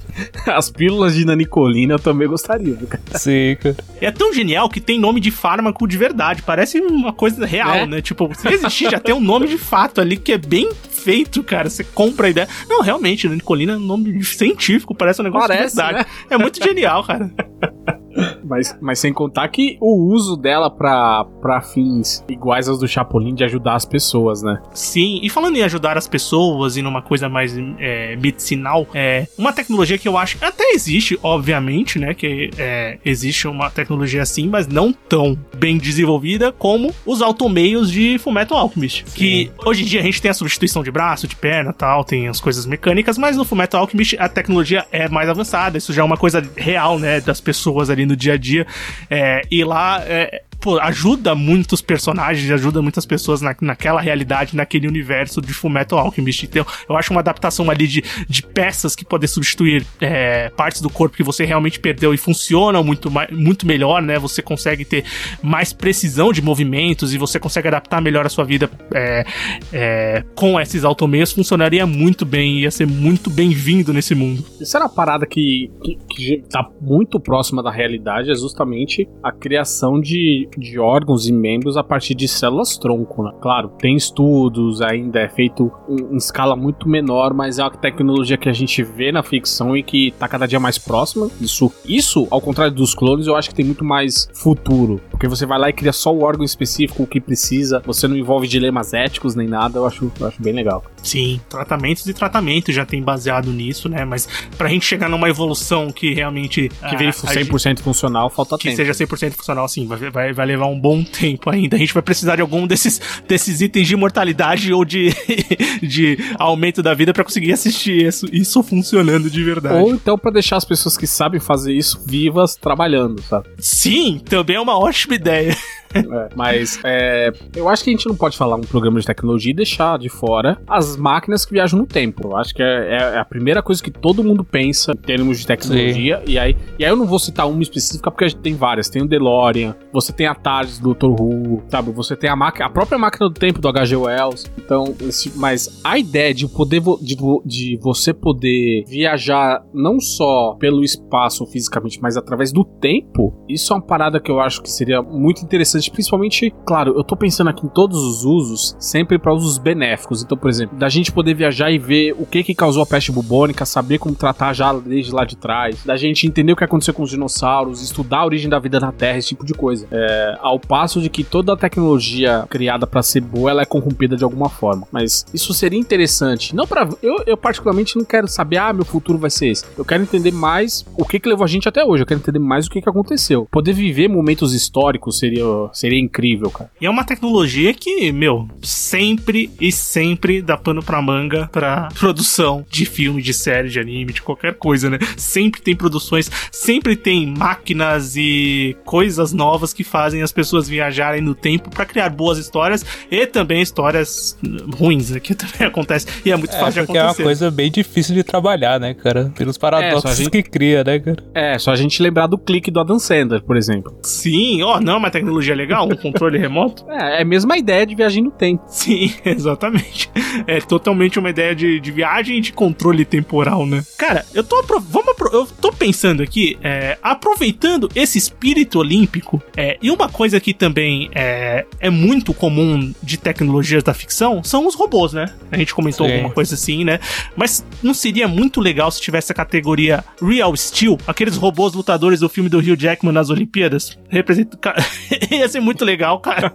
[0.50, 3.18] as pílulas de nanicolina eu também gostaria, cara.
[3.18, 3.76] Sim, cara.
[4.00, 6.42] É tão genial que tem nome de fármaco de verdade.
[6.42, 7.86] Parece uma coisa real, é.
[7.86, 8.02] né?
[8.02, 11.68] Tipo, se existir, já tem um nome de fato ali que é bem feito, cara.
[11.68, 12.48] Você compra a ideia.
[12.68, 16.08] Não, realmente, Nicolina é um nome científico, parece um negócio parece, de verdade.
[16.08, 16.26] Né?
[16.30, 17.30] É muito genial, cara.
[18.44, 23.35] Mas, mas sem contar que o uso dela pra, pra fins iguais aos do Chapolin
[23.35, 24.61] de ajudar as pessoas, né?
[24.72, 29.52] Sim, e falando em ajudar as pessoas e numa coisa mais é, medicinal, é uma
[29.52, 32.14] tecnologia que eu acho até existe, obviamente, né?
[32.14, 38.18] Que é, existe uma tecnologia assim, mas não tão bem desenvolvida como os automeios de
[38.18, 39.05] Fullmetal Alchemist.
[39.07, 39.16] Sim.
[39.16, 42.29] Que hoje em dia a gente tem a substituição de braço, de perna tal, tem
[42.29, 46.05] as coisas mecânicas, mas no Fullmetal Alchemist a tecnologia é mais avançada, isso já é
[46.05, 47.20] uma coisa real, né?
[47.20, 48.66] Das pessoas ali no dia a dia.
[49.11, 54.88] É, e lá é, pô, ajuda muitos personagens, ajuda muitas pessoas na, naquela realidade, naquele
[54.88, 56.45] universo de Fullmetal Alchemist.
[56.45, 60.90] Então, eu acho uma adaptação ali de, de peças que podem substituir é, partes do
[60.90, 64.19] corpo que você realmente perdeu e funcionam muito, muito melhor, né?
[64.19, 65.05] Você consegue ter
[65.42, 69.25] mais precisão de movimentos e você consegue adaptar melhor a sua vida é,
[69.73, 71.33] é, com esses automeios.
[71.33, 74.45] Funcionaria muito bem, ia ser muito bem-vindo nesse mundo.
[74.61, 79.33] Isso era uma parada que, que, que tá muito próxima da realidade, é justamente a
[79.33, 83.32] criação de de órgãos e membros a partir de células tronco, né?
[83.40, 88.37] Claro, tem estudos, ainda é feito em, em, escala muito menor, mas é uma tecnologia
[88.37, 91.30] que a gente vê na ficção e que tá cada dia mais próxima.
[91.40, 95.46] Isso, isso ao contrário dos clones, eu acho que tem muito mais futuro, porque você
[95.46, 98.92] vai lá e cria só o órgão específico o que precisa, você não envolve dilemas
[98.92, 100.85] éticos nem nada, eu acho, eu acho bem legal.
[101.02, 104.04] Sim, tratamentos e tratamentos já tem baseado nisso, né?
[104.04, 106.68] Mas pra gente chegar numa evolução que realmente.
[106.68, 108.76] Que vire 100% gente, funcional, falta que tempo.
[108.76, 111.77] Que seja 100% funcional, sim, vai, vai, vai levar um bom tempo ainda.
[111.77, 115.09] A gente vai precisar de algum desses, desses itens de mortalidade ou de,
[115.83, 119.83] de aumento da vida para conseguir assistir isso, isso funcionando de verdade.
[119.83, 123.49] Ou então para deixar as pessoas que sabem fazer isso vivas trabalhando, sabe?
[123.59, 125.57] Sim, também é uma ótima ideia.
[125.94, 129.51] É, mas é, eu acho que a gente não pode falar um programa de tecnologia
[129.51, 132.29] e deixar de fora as máquinas que viajam no tempo.
[132.29, 135.38] Eu acho que é, é, é a primeira coisa que todo mundo pensa em termos
[135.38, 136.22] de tecnologia.
[136.27, 138.88] E aí, e aí eu não vou citar uma específica porque a gente tem várias.
[138.88, 141.06] Tem o DeLorean, você tem a TARDIS do Dr.
[141.06, 141.90] Who, sabe?
[141.92, 143.96] Você tem a, a própria máquina do tempo do H.G.
[143.96, 144.50] Wells.
[144.58, 150.82] Então, esse, mas a ideia de poder de, de você poder viajar não só pelo
[150.82, 155.02] espaço fisicamente, mas através do tempo, isso é uma parada que eu acho que seria
[155.02, 159.32] muito interessante interessante, principalmente, claro, eu tô pensando aqui em todos os usos, sempre para
[159.32, 160.22] usos benéficos.
[160.22, 163.10] Então, por exemplo, da gente poder viajar e ver o que que causou a peste
[163.10, 166.94] bubônica, saber como tratar já desde lá de trás, da gente entender o que aconteceu
[166.94, 169.86] com os dinossauros, estudar a origem da vida na Terra, esse tipo de coisa.
[169.90, 174.16] É, ao passo de que toda a tecnologia criada para ser boa, ela é corrompida
[174.16, 174.87] de alguma forma.
[174.90, 176.55] Mas isso seria interessante.
[176.55, 179.64] Não para eu, eu particularmente não quero saber, ah, meu futuro vai ser esse.
[179.76, 182.02] Eu quero entender mais o que que levou a gente até hoje.
[182.02, 183.46] Eu quero entender mais o que que aconteceu.
[183.50, 186.70] Poder viver momentos históricos seria Seria incrível, cara.
[186.81, 192.64] E é uma tecnologia que, meu, sempre e sempre dá pano pra manga pra produção
[192.68, 194.98] de filme, de série, de anime, de qualquer coisa, né?
[195.16, 201.35] Sempre tem produções, sempre tem máquinas e coisas novas que fazem as pessoas viajarem no
[201.35, 204.38] tempo para criar boas histórias e também histórias
[204.75, 205.21] ruins, né?
[205.21, 206.07] Que também acontece.
[206.25, 207.01] E é muito é, fácil de acontecer.
[207.01, 209.33] é uma coisa bem difícil de trabalhar, né, cara?
[209.37, 210.31] Pelos paradoxos é, gente...
[210.31, 211.16] que cria, né, cara?
[211.35, 213.97] É, só a gente lembrar do clique do Adam Sandler, por exemplo.
[214.03, 216.85] Sim, ó, oh, não é uma tecnologia legal, um controle remoto.
[216.90, 218.64] É, é a mesma ideia de viagem no tempo.
[218.69, 220.11] Sim, exatamente.
[220.47, 223.83] É totalmente uma ideia de, de viagem e de controle temporal, né?
[223.99, 229.90] Cara, eu tô, vamos eu tô pensando aqui, é, aproveitando esse espírito olímpico, é, e
[229.96, 235.12] uma coisa que também é, é muito comum de tecnologias da ficção são os robôs,
[235.12, 235.26] né?
[235.50, 236.14] A gente comentou Sim.
[236.14, 237.00] alguma coisa assim, né?
[237.35, 242.28] Mas não seria muito legal se tivesse a categoria Real Steel, aqueles robôs lutadores do
[242.28, 243.98] filme do Hugh Jackman nas Olimpíadas?
[244.09, 244.59] Representa...
[245.30, 246.52] Ia ser muito legal, cara.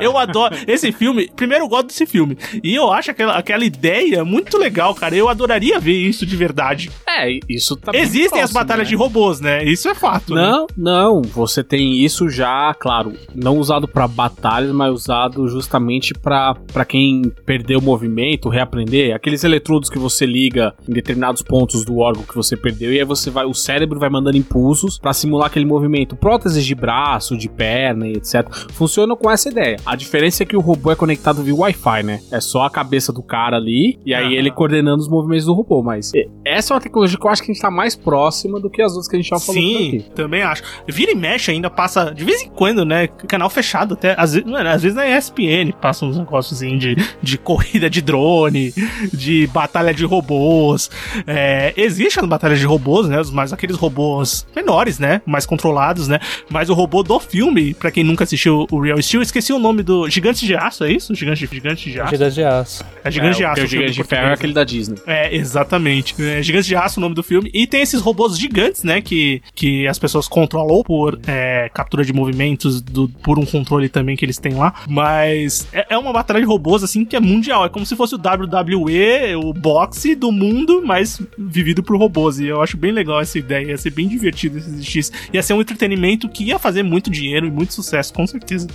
[0.00, 1.30] eu adoro esse filme.
[1.34, 2.36] Primeiro, eu gosto desse filme.
[2.62, 5.14] E eu acho aquela, aquela ideia muito legal, cara.
[5.14, 6.90] Eu adoraria ver isso de verdade.
[7.06, 8.90] É, isso tá Existem próximo, as batalhas né?
[8.90, 9.64] de robôs, né?
[9.64, 10.34] Isso é fato.
[10.34, 10.42] Né?
[10.42, 10.66] Não, né?
[10.76, 11.22] não.
[11.22, 17.78] Você tem isso já, claro, não usado para batalhas, mas usado justamente para quem perdeu
[17.78, 19.14] o movimento, reaprender.
[19.14, 23.04] Aqueles eletrodos que você liga em determinados pontos do órgão que você perdeu e aí
[23.04, 26.16] você vai, o cérebro vai mandando impulsos para simular aquele movimento.
[26.16, 28.46] Próteses de braço, de perna e etc.
[28.72, 29.76] Funcionam com essa ideia.
[29.84, 32.20] A diferença é que o robô é conectado via Wi-Fi, né?
[32.30, 35.82] É só a cabeça do cara ali e aí ele coordenando os movimentos do robô.
[35.82, 36.12] Mas
[36.44, 38.82] essa é uma tecnologia que eu acho que a gente tá mais próxima do que
[38.82, 40.04] as outras que a gente já falou Sim, aqui.
[40.14, 40.62] também acho.
[40.88, 43.06] Vira e mexe ainda passa, de vez em quando, né?
[43.06, 44.14] Canal fechado até.
[44.18, 48.72] Às vezes, às vezes na ESPN passa uns negócios assim de, de corrida de drone,
[49.12, 50.90] de batalha de robôs.
[51.26, 53.20] É, existe as batalhas de robôs, né?
[53.32, 55.20] Mas aqueles robôs menores, né?
[55.26, 56.18] Mais controlados, né?
[56.50, 59.82] Mas o robô do filme, para quem nunca assistiu o Real Steel, esqueci o nome
[59.82, 60.08] do.
[60.08, 61.14] Gigante de Aço, é isso?
[61.14, 62.10] Gigante, gigante de Aço?
[62.10, 62.84] Gigante de aço.
[63.04, 63.60] É Gigante de É, Aço.
[63.60, 64.98] porque o o Gigante de Ferro é aquele da Disney.
[65.06, 66.14] É, exatamente.
[66.22, 67.50] É, Gigante de Aço, o nome do filme.
[67.52, 69.00] E tem esses robôs gigantes, né?
[69.00, 74.16] Que, que as pessoas controlam por é, captura de movimentos, do, por um controle também
[74.16, 74.74] que eles têm lá.
[74.88, 77.64] Mas é, é uma batalha de robôs, assim, que é mundial.
[77.64, 82.38] É como se fosse o WWE, o boxe do mundo, mas vivido por robôs.
[82.40, 83.66] E eu acho bem legal essa ideia.
[83.68, 85.12] Ia ser bem divertido se existisse.
[85.32, 88.66] Ia ser um entretenimento que ia fazer muito dinheiro e muito sucesso, com certeza.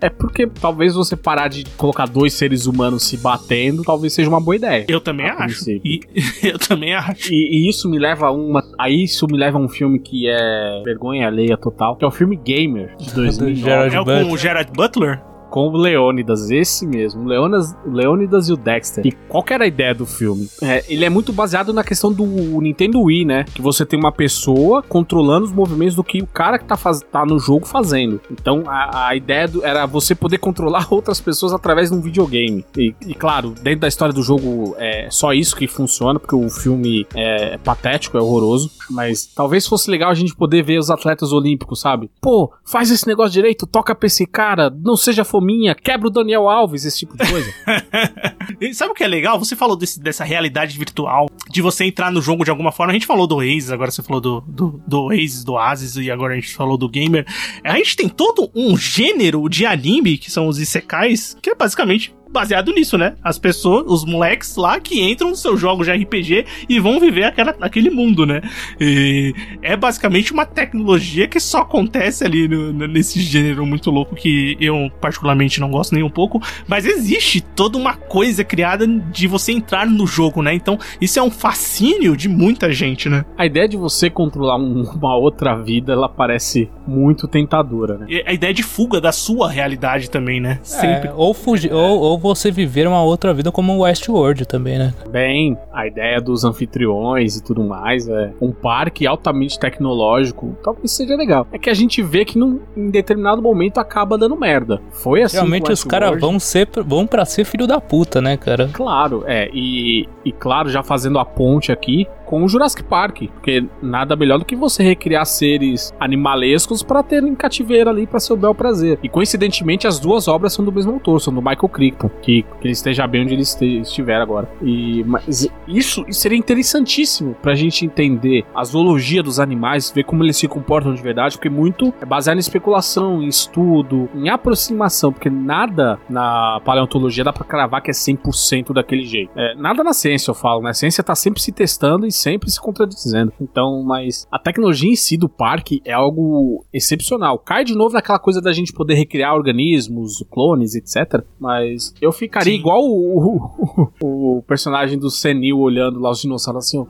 [0.00, 4.40] É porque talvez você parar de colocar dois seres humanos se batendo, talvez seja uma
[4.40, 4.84] boa ideia.
[4.88, 5.64] Eu também Ah, acho.
[5.64, 5.80] princípio.
[5.84, 6.00] E
[6.46, 7.32] eu também acho.
[7.32, 8.62] E, e isso me leva a uma.
[8.78, 12.10] Aí isso me leva a um filme que é vergonha alheia total, que é o
[12.10, 13.54] filme Gamer de 2009.
[13.90, 15.20] Gerard É com o Gerard Butler?
[15.52, 19.06] Com o Leônidas, esse mesmo, Leônidas, Leônidas e o Dexter.
[19.06, 20.48] E qual era a ideia do filme?
[20.62, 23.44] É, ele é muito baseado na questão do Nintendo Wii, né?
[23.54, 27.02] Que você tem uma pessoa controlando os movimentos do que o cara que tá, faz,
[27.02, 28.18] tá no jogo fazendo.
[28.30, 32.64] Então a, a ideia do- era você poder controlar outras pessoas através de um videogame.
[32.76, 36.48] E, e, claro, dentro da história do jogo é só isso que funciona, porque o
[36.48, 38.70] filme é patético, é horroroso.
[38.90, 42.10] Mas talvez fosse legal a gente poder ver os atletas olímpicos, sabe?
[42.22, 46.48] Pô, faz esse negócio direito, toca pra esse cara, não seja fominha, quebra o Daniel
[46.48, 47.52] Alves, esse tipo de coisa.
[48.60, 49.38] E sabe o que é legal?
[49.40, 52.92] Você falou desse- dessa realidade virtual, de você entrar no jogo de alguma forma.
[52.92, 56.10] A gente falou do Oasis, agora você falou do, do, do Oasis, do Oasis, e
[56.10, 57.26] agora a gente falou do Gamer.
[57.64, 62.14] A gente tem todo um gênero de anime, que são os isekais, que é basicamente
[62.32, 63.14] baseado nisso, né?
[63.22, 67.24] As pessoas, os moleques lá que entram nos seus jogos de RPG e vão viver
[67.24, 68.40] aquela, aquele mundo, né?
[68.80, 74.14] E é basicamente uma tecnologia que só acontece ali no- no- nesse gênero muito louco
[74.14, 79.26] que eu particularmente não gosto nem um pouco, mas existe toda uma coisa criada de
[79.26, 80.54] você entrar no jogo, né?
[80.54, 83.24] Então isso é um fascínio de muita gente, né?
[83.36, 88.06] A ideia de você controlar um- uma outra vida, ela parece muito tentadora, né?
[88.08, 90.58] E a ideia de fuga da sua realidade também, né?
[90.62, 91.08] Sempre.
[91.08, 94.94] É, ou, fugir, ou, ou você viver uma outra vida como o Westworld também, né?
[95.10, 101.16] Bem, a ideia dos anfitriões e tudo mais, é um parque altamente tecnológico, talvez seja
[101.16, 101.46] legal.
[101.52, 104.80] É que a gente vê que num, em determinado momento acaba dando merda.
[104.90, 105.36] Foi assim.
[105.36, 108.70] Realmente os caras vão ser vão para ser filho da puta, né, cara?
[108.72, 113.62] Claro, é, e, e claro, já fazendo a ponte aqui com o Jurassic Park, porque
[113.82, 118.34] nada melhor do que você recriar seres animalescos pra ter em cativeiro ali pra seu
[118.34, 118.98] bel prazer.
[119.02, 122.66] E coincidentemente as duas obras são do mesmo autor, são do Michael Crichton, que, que
[122.66, 123.42] ele esteja bem onde ele
[123.82, 124.50] estiver agora.
[124.62, 130.24] E mas isso, isso seria interessantíssimo pra gente entender a zoologia dos animais, ver como
[130.24, 135.12] eles se comportam de verdade, porque muito é baseado em especulação, em estudo, em aproximação,
[135.12, 139.30] porque nada na paleontologia dá pra cravar que é 100% daquele jeito.
[139.36, 140.70] É, nada na ciência, eu falo, né?
[140.70, 143.32] A ciência tá sempre se testando e sempre se contradizendo.
[143.40, 147.38] Então, mas a tecnologia em si do parque é algo excepcional.
[147.38, 151.24] Cai de novo naquela coisa da gente poder recriar organismos, clones, etc.
[151.38, 152.58] Mas eu ficaria Sim.
[152.58, 156.86] igual o, o, o personagem do Senil olhando lá os dinossauros assim, ó,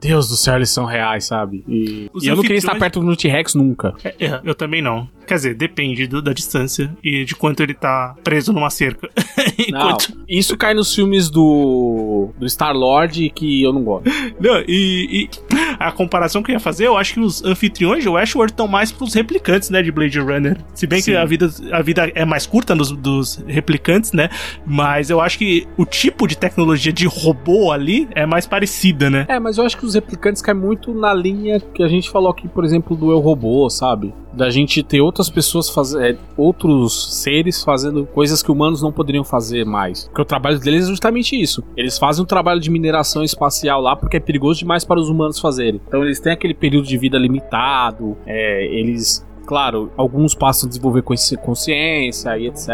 [0.00, 1.64] Deus do céu, eles são reais, sabe?
[1.68, 3.94] E, e eu não queria estar perto do T-Rex nunca.
[4.02, 5.08] É, é, eu também não.
[5.28, 9.08] Quer dizer, depende do- da distância e de quanto ele tá preso numa cerca.
[9.70, 14.08] Não, Enquanto- isso cai nos filmes do, do Star-Lord que eu não gosto.
[14.40, 15.30] Não, e, e
[15.78, 18.90] a comparação que eu ia fazer, eu acho que os anfitriões de Westworld estão mais
[18.92, 20.56] pros replicantes, né, de Blade Runner.
[20.74, 21.12] Se bem Sim.
[21.12, 24.28] que a vida, a vida é mais curta nos, dos replicantes, né?
[24.66, 29.26] Mas eu acho que o tipo de tecnologia de robô ali é mais parecida, né?
[29.28, 32.30] É, mas eu acho que os replicantes caem muito na linha que a gente falou
[32.30, 34.14] aqui, por exemplo, do Eu Robô, sabe?
[34.32, 36.18] Da gente ter outras pessoas fazendo.
[36.36, 40.04] outros seres fazendo coisas que humanos não poderiam fazer mais.
[40.04, 41.62] Porque o trabalho deles é justamente isso.
[41.76, 45.38] Eles fazem um trabalho de mineração espacial lá porque é perigoso demais para os humanos
[45.38, 45.80] fazerem.
[45.86, 49.26] Então eles têm aquele período de vida limitado, é, eles.
[49.48, 52.68] Claro, alguns passam a desenvolver consci- consciência e etc.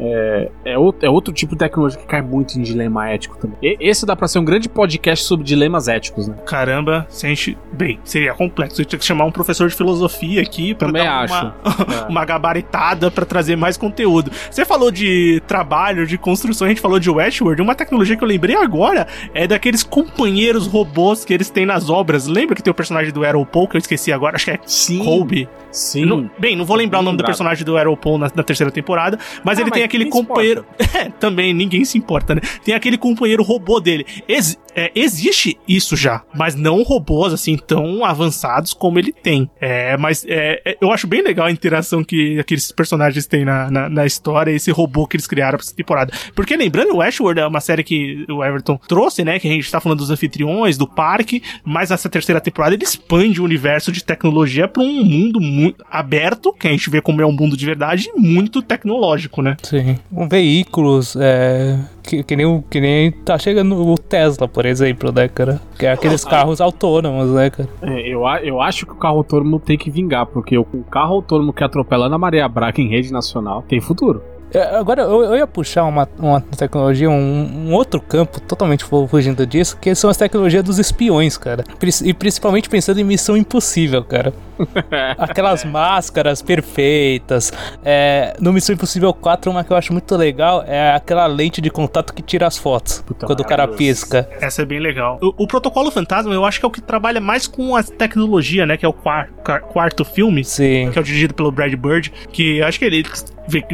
[0.00, 3.58] É, é, outro, é outro tipo de tecnologia que cai muito em dilema ético também.
[3.62, 6.34] E- esse dá pra ser um grande podcast sobre dilemas éticos, né?
[6.46, 7.58] Caramba, se a gente.
[7.70, 8.80] Bem, seria complexo.
[8.80, 11.54] Eu tinha que chamar um professor de filosofia aqui pra Também dar uma,
[12.06, 12.08] É.
[12.10, 14.30] uma gabaritada pra trazer mais conteúdo.
[14.50, 17.60] Você falou de trabalho, de construção, a gente falou de Westworld.
[17.60, 22.26] Uma tecnologia que eu lembrei agora é daqueles companheiros robôs que eles têm nas obras.
[22.26, 24.36] Lembra que tem o personagem do Arrow Paul, que eu esqueci agora?
[24.36, 25.04] Acho que é Sim.
[25.04, 25.46] Colby.
[25.74, 26.04] Sim.
[26.06, 27.26] Não- bem, não vou lembrar o nome do Lembrado.
[27.26, 30.64] personagem do Paul na, na terceira temporada, mas Ah, ele mas tem aquele companheiro.
[30.94, 32.40] É, também ninguém se importa, né?
[32.64, 34.06] Tem aquele companheiro robô dele.
[34.28, 39.48] Ex- é, existe isso já, mas não robôs assim tão avançados como ele tem.
[39.60, 43.70] É, mas é, é, eu acho bem legal a interação que aqueles personagens têm na,
[43.70, 46.12] na, na história, esse robô que eles criaram pra essa temporada.
[46.34, 49.38] Porque lembrando, o Ashworld é uma série que o Everton trouxe, né?
[49.38, 53.40] Que a gente tá falando dos anfitriões, do parque, mas essa terceira temporada ele expande
[53.40, 57.26] o universo de tecnologia pra um mundo muito aberto, que a gente vê como é
[57.26, 59.56] um mundo de verdade, e muito tecnológico, né?
[59.62, 59.98] Sim.
[60.12, 65.26] Um veículos, é, que, que, nem, que nem tá chegando o Tesla, por exemplo, né,
[65.26, 65.60] cara?
[65.78, 67.68] Que é aqueles carros autônomos, né, cara?
[67.82, 71.52] É, eu, eu acho que o carro autônomo tem que vingar, porque o, carro autônomo
[71.52, 74.22] que atropela Ana Maria Braga em rede nacional tem futuro.
[74.54, 79.06] É, Agora, eu, eu ia puxar uma, uma tecnologia, um, um outro campo totalmente fu-
[79.08, 81.64] fugindo disso, que são as tecnologias dos espiões, cara.
[82.04, 84.32] E principalmente pensando em Missão Impossível, cara.
[85.18, 87.52] Aquelas máscaras perfeitas.
[87.84, 91.70] É, no Missão Impossível 4, uma que eu acho muito legal é aquela lente de
[91.70, 94.28] contato que tira as fotos Puta, quando o cara pisca.
[94.40, 95.18] Essa é bem legal.
[95.20, 98.64] O, o Protocolo Fantasma, eu acho que é o que trabalha mais com a tecnologia,
[98.66, 98.76] né?
[98.76, 100.44] Que é o quar- quar- quarto filme.
[100.44, 100.90] Sim.
[100.92, 103.04] que é o dirigido pelo Brad Bird, que eu acho que ele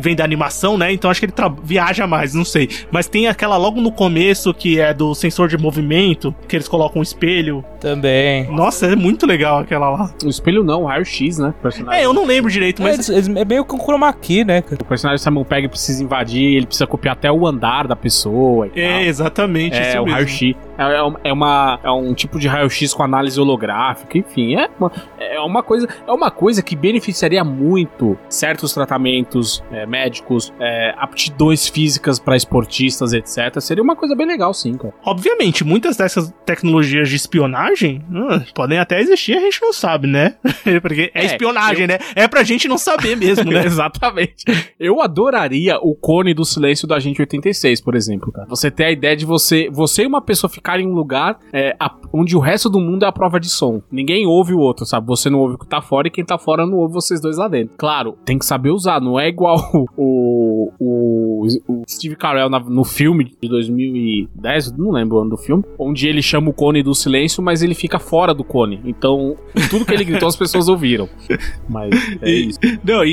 [0.01, 0.93] vem da animação, né?
[0.93, 2.69] Então acho que ele tra- viaja mais, não sei.
[2.91, 7.01] Mas tem aquela logo no começo que é do sensor de movimento, que eles colocam
[7.01, 7.65] um espelho.
[7.81, 8.45] Também.
[8.53, 10.15] Nossa, é muito legal aquela lá.
[10.25, 11.55] O espelho não, o raio-x, né?
[11.63, 14.83] Personagem, É, eu não lembro direito, Mas eles- é meio com chroma key, né, cara?
[14.83, 18.81] o personagem Simon Pegg precisa invadir, ele precisa copiar até o andar da pessoa e
[18.81, 19.01] É, tal.
[19.03, 19.77] exatamente.
[19.77, 20.11] É, o mesmo.
[20.13, 20.55] raio-x.
[20.81, 24.55] É, é um- é uma, é um tipo de raio-x com análise holográfica, enfim.
[24.57, 30.53] É uma, é uma, coisa, é uma coisa que beneficiaria muito certos tratamentos é, médicos,
[30.59, 33.61] é, aptidões físicas para esportistas, etc.
[33.61, 34.95] Seria uma coisa bem legal, sim, cara.
[35.05, 40.35] Obviamente, muitas dessas tecnologias de espionagem hum, podem até existir, a gente não sabe, né?
[40.81, 41.99] Porque é, É, espionagem, né?
[42.15, 43.65] É pra gente não saber mesmo, né?
[43.67, 44.45] Exatamente.
[44.79, 48.47] Eu adoraria o cone do silêncio da gente 86, por exemplo, cara.
[48.49, 51.95] Você ter a ideia de você, você e uma pessoa em um lugar é, a-
[52.13, 53.81] onde o resto do mundo é a prova de som.
[53.91, 55.07] Ninguém ouve o outro, sabe?
[55.07, 57.37] Você não ouve o que tá fora e quem tá fora não ouve vocês dois
[57.39, 57.77] lá dentro.
[57.79, 59.59] Claro, tem que saber usar, não é igual
[59.97, 65.37] o, o, o Steve Carell na- no filme de 2010, não lembro o ano do
[65.37, 68.81] filme, onde ele chama o cone do silêncio, mas ele fica fora do cone.
[68.85, 69.37] Então,
[69.71, 71.09] tudo que ele gritou as pessoas ouviram.
[71.69, 71.91] Mas
[72.21, 72.59] é E- isso.
[72.85, 73.11] Não, e,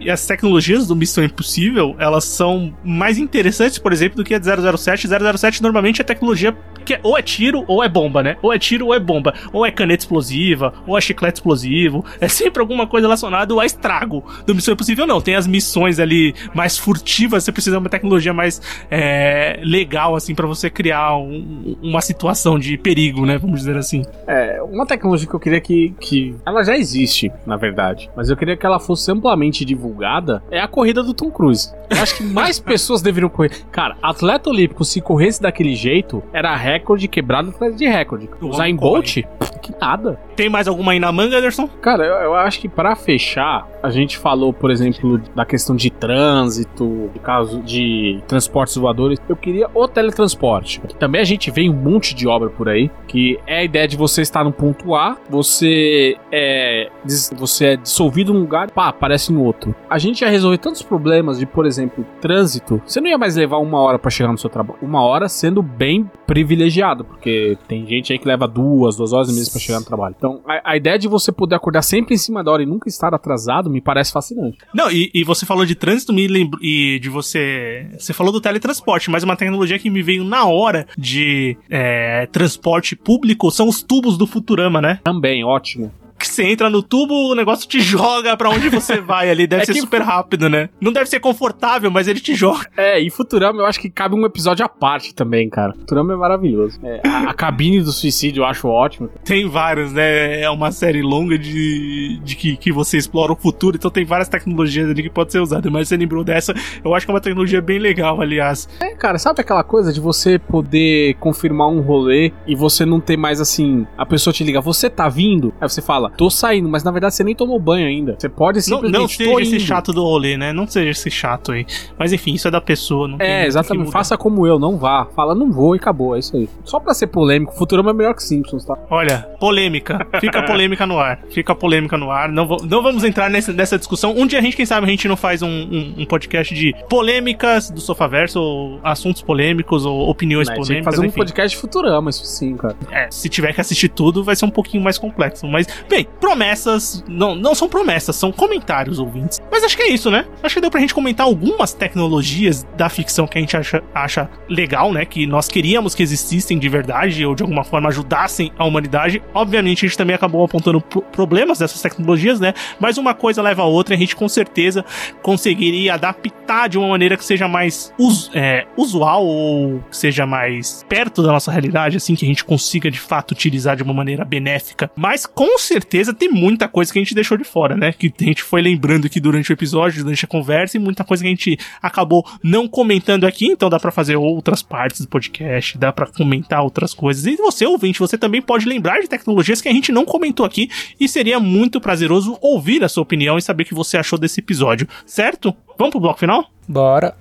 [0.00, 4.34] e- e as tecnologias do Missão Impossível, elas são mais interessantes, por exemplo, do que
[4.34, 5.08] a de 007.
[5.08, 8.36] 007 normalmente é tecnologia que é- ou é tiro ou é bomba, né?
[8.42, 9.34] Ou é tiro ou é bomba.
[9.52, 12.04] Ou é caneta explosiva, ou é chiclete explosivo.
[12.20, 14.24] É sempre alguma coisa relacionada a estrago.
[14.46, 18.32] Do Missão Impossível não, tem as missões ali mais furtivas, você precisa de uma tecnologia
[18.32, 18.60] mais
[18.90, 23.38] é, legal, assim, pra você criar um- uma situação de perigo, né?
[23.38, 24.02] Vamos dizer assim.
[24.26, 26.34] É, uma tecnologia que eu queria que, que.
[26.46, 28.10] Ela já existe, na verdade.
[28.16, 30.42] Mas eu queria que ela fosse amplamente divulgada.
[30.50, 31.72] É a corrida do Tom Cruise.
[31.88, 33.50] Eu acho que mais pessoas deveriam correr.
[33.70, 38.28] Cara, atleta olímpico, se corresse daquele jeito, era recorde quebrado atrás de recorde.
[38.40, 39.18] Usar em Bolt?
[39.62, 40.18] Que nada.
[40.36, 41.68] Tem mais alguma aí na manga, Anderson?
[41.82, 45.90] Cara, eu, eu acho que pra fechar, a gente falou, por exemplo, da questão de
[45.90, 49.18] trânsito, de caso de transportes voadores.
[49.28, 50.80] Eu queria o teletransporte.
[50.98, 53.96] Também a gente vê um monte de obra por aí, que é a ideia de
[53.96, 56.88] você estar no ponto A, você é,
[57.36, 59.74] você é dissolvido num lugar, pá, aparece em outro.
[59.88, 62.80] A gente ia resolver tantos problemas de, por exemplo, trânsito.
[62.86, 64.78] Você não ia mais levar uma hora pra chegar no seu trabalho.
[64.82, 66.10] Uma hora sendo bem
[66.40, 69.84] privilegiado, porque tem gente aí que leva duas, duas horas e meia pra chegar no
[69.84, 70.14] trabalho.
[70.16, 72.88] Então, a, a ideia de você poder acordar sempre em cima da hora e nunca
[72.88, 74.58] estar atrasado me parece fascinante.
[74.74, 76.60] Não, e, e você falou de trânsito, me lembrou.
[76.62, 77.86] E de você.
[77.98, 82.96] Você falou do teletransporte, mas uma tecnologia que me veio na hora de é, transporte
[82.96, 84.98] público são os tubos do Futurama, né?
[85.04, 85.92] Também, ótimo.
[86.30, 89.46] Você entra no tubo, o negócio te joga pra onde você vai ali.
[89.46, 90.68] Deve É ser que- super rápido, né?
[90.80, 92.66] Não deve ser confortável, mas ele te joga.
[92.76, 95.72] É, e Futurama eu acho que cabe um episódio à parte também, cara.
[95.74, 96.78] Futurama é maravilhoso.
[96.82, 99.08] É, a, a cabine do suicídio eu acho ótimo.
[99.24, 100.40] Tem vários, né?
[100.40, 104.28] É uma série longa de, de que, que você explora o futuro, então tem várias
[104.28, 105.68] tecnologias ali que pode ser usada.
[105.70, 106.54] Mas você lembrou dessa,
[106.84, 108.68] eu acho que é uma tecnologia bem legal, aliás.
[108.80, 113.16] É, cara, sabe aquela coisa de você poder confirmar um rolê e você não ter
[113.16, 115.52] mais assim, a pessoa te liga, você tá vindo?
[115.60, 118.14] Aí você fala, tô saindo, mas na verdade você nem tomou banho ainda.
[118.18, 120.52] Você pode Não, simplesmente não tô seja esse chato do rolê, né?
[120.52, 121.64] Não seja esse chato aí.
[121.98, 123.08] Mas enfim, isso é da pessoa.
[123.08, 123.90] Não É, exatamente.
[123.90, 125.06] Faça como eu, não vá.
[125.16, 126.46] Fala, não vou e acabou, é isso aí.
[126.62, 128.76] Só pra ser polêmico, Futurama é melhor que Simpsons, tá?
[128.90, 130.06] Olha, polêmica.
[130.20, 131.22] Fica a polêmica no ar.
[131.30, 132.28] Fica a polêmica no ar.
[132.28, 134.12] Não, vo- não vamos entrar nessa, nessa discussão.
[134.14, 136.74] Um dia a gente, quem sabe, a gente não faz um, um- um podcast de
[136.88, 140.84] polêmicas do Sofaverso, ou assuntos polêmicos, ou opiniões que polêmicas.
[140.84, 141.16] fazer um enfim.
[141.18, 142.76] podcast de Futurama, isso sim, cara.
[142.90, 145.46] É, se tiver que assistir tudo, vai ser um pouquinho mais complexo.
[145.46, 149.40] Mas, bem, promessas, não, não são promessas, são comentários, ouvintes.
[149.50, 150.26] Mas acho que é isso, né?
[150.42, 154.28] Acho que deu pra gente comentar algumas tecnologias da ficção que a gente acha, acha
[154.48, 155.04] legal, né?
[155.04, 159.22] Que nós queríamos que existissem de verdade ou de alguma forma ajudassem a humanidade.
[159.34, 162.52] Obviamente, a gente também acabou apontando problemas dessas tecnologias, né?
[162.78, 164.84] Mas uma coisa leva a outra e a gente com certeza
[165.22, 170.84] conseguiria adaptar de uma maneira que seja mais us é, usual ou que seja mais
[170.88, 174.24] perto da nossa realidade, assim, que a gente consiga de fato utilizar de uma maneira
[174.24, 174.90] benéfica.
[174.96, 177.92] Mas com certeza tem muita coisa que a gente deixou de fora, né?
[177.92, 181.22] Que a gente foi lembrando aqui durante o episódio, durante a conversa, e muita coisa
[181.22, 185.76] que a gente acabou não comentando aqui, então dá para fazer outras partes do podcast,
[185.78, 187.26] dá para comentar outras coisas.
[187.26, 190.70] E você, ouvinte, você também pode lembrar de tecnologias que a gente não comentou aqui
[190.98, 194.40] e seria muito prazeroso ouvir a sua opinião e saber o que você achou desse
[194.40, 195.54] episódio, certo?
[195.78, 196.50] Vamos pro bloco final?
[196.68, 197.16] Bora.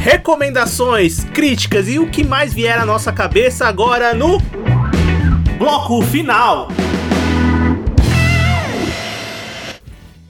[0.00, 4.38] Recomendações, críticas e o que mais vier à nossa cabeça agora no
[5.58, 6.68] bloco final.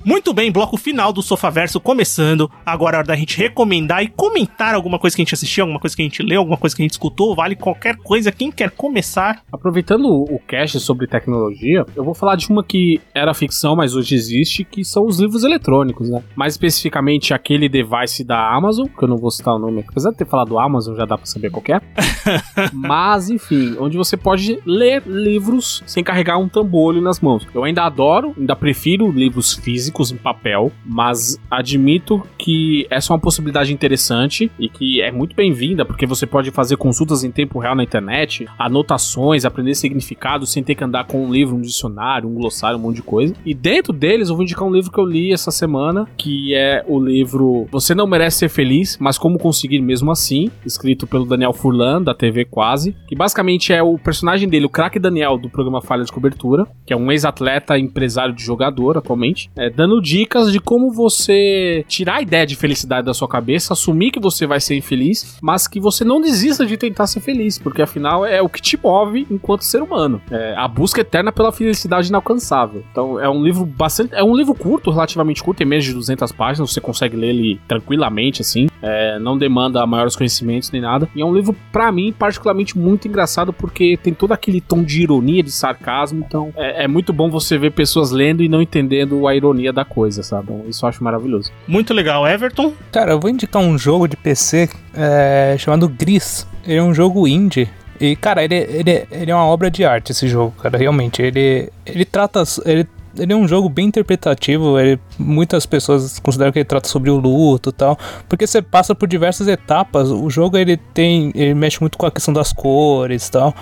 [0.08, 2.50] Muito bem, bloco final do Sofaverso começando.
[2.64, 5.78] Agora é hora da gente recomendar e comentar alguma coisa que a gente assistiu, alguma
[5.78, 8.32] coisa que a gente leu, alguma coisa que a gente escutou, vale qualquer coisa.
[8.32, 9.42] Quem quer começar?
[9.52, 14.14] Aproveitando o cast sobre tecnologia, eu vou falar de uma que era ficção, mas hoje
[14.14, 16.24] existe, que são os livros eletrônicos, né?
[16.34, 20.16] Mais especificamente aquele device da Amazon, que eu não vou citar o nome, apesar de
[20.16, 21.82] ter falado Amazon, já dá pra saber qual é.
[22.72, 27.46] mas, enfim, onde você pode ler livros sem carregar um tambolho nas mãos.
[27.54, 33.20] Eu ainda adoro, ainda prefiro livros físicos em papel, mas admito que essa é uma
[33.20, 37.74] possibilidade interessante e que é muito bem-vinda, porque você pode fazer consultas em tempo real
[37.74, 42.34] na internet, anotações, aprender significados sem ter que andar com um livro, um dicionário, um
[42.34, 43.34] glossário, um monte de coisa.
[43.44, 46.84] E dentro deles eu vou indicar um livro que eu li essa semana, que é
[46.86, 51.52] o livro Você Não Merece Ser Feliz, mas Como Conseguir Mesmo Assim, escrito pelo Daniel
[51.52, 55.82] Furlan, da TV Quase, que basicamente é o personagem dele, o craque Daniel, do programa
[55.82, 60.52] Falha de Cobertura, que é um ex-atleta empresário de jogador atualmente, é, dando dando dicas
[60.52, 64.60] de como você tirar a ideia de felicidade da sua cabeça, assumir que você vai
[64.60, 68.48] ser infeliz, mas que você não desista de tentar ser feliz, porque afinal é o
[68.48, 70.20] que te move enquanto ser humano.
[70.30, 72.84] É a busca eterna pela felicidade inalcançável.
[72.92, 74.14] Então é um livro bastante.
[74.14, 77.60] É um livro curto, relativamente curto, tem menos de 200 páginas, você consegue ler ele
[77.66, 78.68] tranquilamente, assim.
[78.82, 81.08] É, não demanda maiores conhecimentos nem nada.
[81.14, 85.02] E é um livro, para mim, particularmente muito engraçado, porque tem todo aquele tom de
[85.02, 86.24] ironia, de sarcasmo.
[86.26, 89.84] Então é, é muito bom você ver pessoas lendo e não entendendo a ironia da
[89.84, 90.44] coisa, sabe?
[90.44, 91.50] Então, isso eu acho maravilhoso.
[91.66, 92.26] Muito legal.
[92.26, 92.72] Everton?
[92.92, 96.46] Cara, eu vou indicar um jogo de PC é, chamado Gris.
[96.66, 97.68] Ele é um jogo indie.
[98.00, 101.20] E, cara, ele, ele, ele é uma obra de arte, esse jogo, cara, realmente.
[101.20, 102.42] Ele, ele trata.
[102.64, 104.78] Ele ele é um jogo bem interpretativo.
[104.78, 107.98] Ele, muitas pessoas consideram que ele trata sobre o luto e tal,
[108.28, 110.10] porque você passa por diversas etapas.
[110.10, 113.54] O jogo ele tem, ele mexe muito com a questão das cores e tal.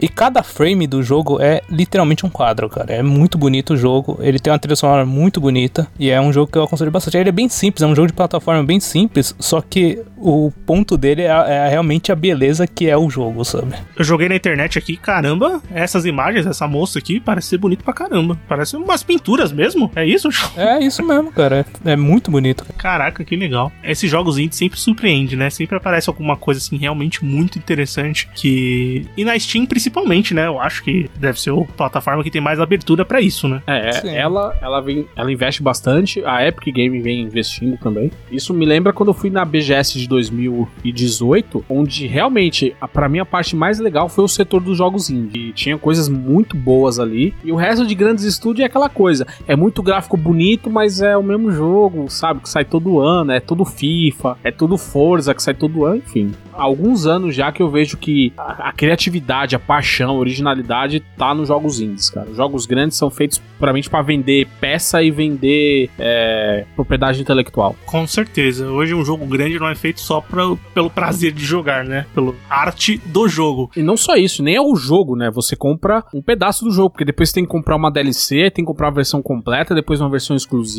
[0.00, 2.92] E cada frame do jogo é literalmente um quadro, cara.
[2.92, 4.18] É muito bonito o jogo.
[4.20, 7.16] Ele tem uma trilha sonora muito bonita e é um jogo que eu aconselho bastante.
[7.16, 10.96] Ele é bem simples, é um jogo de plataforma bem simples, só que o ponto
[10.96, 13.74] dele é, é realmente a beleza que é o jogo, sabe?
[13.96, 17.92] Eu joguei na internet aqui, caramba, essas imagens, essa moça aqui parece ser bonito pra
[17.92, 18.38] caramba.
[18.48, 19.90] Parece uma umas pinturas mesmo?
[19.94, 20.28] É isso?
[20.56, 21.66] É isso mesmo, cara.
[21.84, 22.64] É, é muito bonito.
[22.76, 23.72] Caraca, que legal.
[23.82, 25.50] Esses jogos indie sempre surpreende, né?
[25.50, 30.46] Sempre aparece alguma coisa assim realmente muito interessante que e na Steam principalmente, né?
[30.46, 33.62] Eu acho que deve ser a plataforma que tem mais abertura para isso, né?
[33.66, 38.10] É, é ela ela vem, ela investe bastante, a Epic Game vem investindo também.
[38.30, 43.26] Isso me lembra quando eu fui na BGS de 2018, onde realmente para mim a
[43.26, 45.52] parte mais legal foi o setor dos jogos indie.
[45.52, 49.26] Tinha coisas muito boas ali e o resto de grandes estúdios é aquela coisa.
[49.46, 52.40] É muito gráfico bonito, mas é o mesmo jogo, sabe?
[52.40, 56.32] Que sai todo ano, é tudo FIFA, é tudo Forza que sai todo ano, enfim
[56.56, 61.00] há alguns anos já que eu vejo que a, a, criatividade, a paixão, a originalidade
[61.16, 62.30] tá nos jogos indies, cara.
[62.30, 67.76] Os jogos grandes são feitos puramente para vender peça e vender é, propriedade intelectual.
[67.84, 68.66] Com certeza.
[68.68, 72.06] Hoje um jogo grande não é feito só pra, pelo prazer de jogar, né?
[72.14, 73.70] Pelo arte do jogo.
[73.76, 75.30] E não só isso, nem é o jogo, né?
[75.30, 78.64] Você compra um pedaço do jogo, porque depois você tem que comprar uma DLC, tem
[78.64, 80.75] que comprar a versão completa, depois uma versão exclusiva,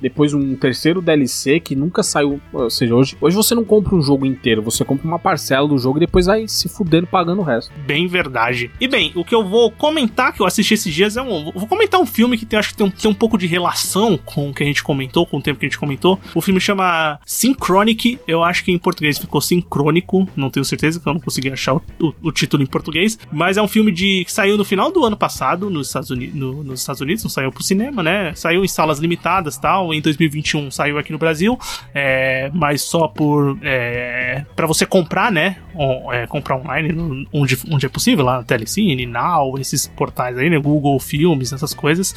[0.00, 2.40] depois um terceiro DLC que nunca saiu.
[2.52, 5.66] Ou seja, hoje, hoje você não compra um jogo inteiro, você compra uma uma parcela
[5.66, 7.72] do jogo e depois vai se fudendo pagando o resto.
[7.86, 8.70] Bem verdade.
[8.80, 11.52] E bem, o que eu vou comentar que eu assisti esses dias é um.
[11.52, 14.18] Vou comentar um filme que tem, acho que tem um, tem um pouco de relação
[14.18, 16.18] com o que a gente comentou, com o tempo que a gente comentou.
[16.34, 18.18] O filme chama Synchronic.
[18.26, 20.28] Eu acho que em português ficou sincrônico.
[20.36, 23.18] Não tenho certeza que eu não consegui achar o, o, o título em português.
[23.32, 26.34] Mas é um filme de que saiu no final do ano passado nos Estados Unidos.
[26.34, 28.34] No, nos Estados Unidos, não saiu pro cinema, né?
[28.34, 29.92] Saiu em salas limitadas tal.
[29.92, 31.58] Em 2021 saiu aqui no Brasil.
[31.94, 33.58] É, mas só por.
[33.62, 35.56] É, para você comprar né?
[35.74, 40.48] on- é, comprar online onde, onde é possível, lá na Telecine, Now, esses portais aí,
[40.48, 40.58] né?
[40.58, 42.14] Google Filmes, essas coisas.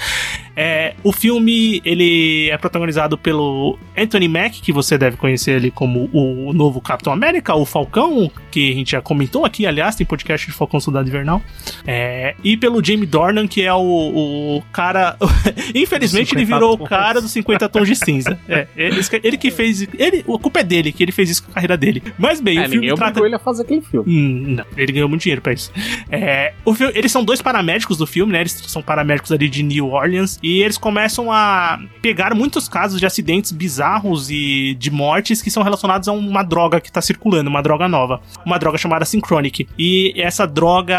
[0.55, 6.09] É, o filme ele é protagonizado pelo Anthony Mack, que você deve conhecer ele como
[6.13, 10.47] o novo Capitão América, o Falcão, que a gente já comentou aqui, aliás, tem podcast
[10.47, 11.41] de Falcão Soldado Invernal.
[11.85, 13.79] É, e pelo Jamie Dornan, que é o,
[14.57, 15.17] o cara.
[15.73, 16.87] Infelizmente, ele 50 virou o tons.
[17.03, 18.37] Cara dos 50 tons de cinza.
[18.47, 19.81] É, ele, ele que fez.
[19.97, 22.01] Ele, a culpa é dele, que ele fez isso com a carreira dele.
[22.17, 23.19] Mas bem, É, o filme trata.
[23.25, 24.05] ele a fazer aquele filme.
[24.11, 25.71] Hum, não, ele ganhou muito dinheiro pra isso.
[26.09, 28.39] É, o fi- eles são dois paramédicos do filme, né?
[28.41, 30.39] Eles são paramédicos ali de New Orleans.
[30.41, 35.63] E eles começam a pegar muitos casos de acidentes bizarros e de mortes que são
[35.63, 38.21] relacionados a uma droga que tá circulando, uma droga nova.
[38.45, 39.67] Uma droga chamada Synchronic.
[39.77, 40.97] E essa droga,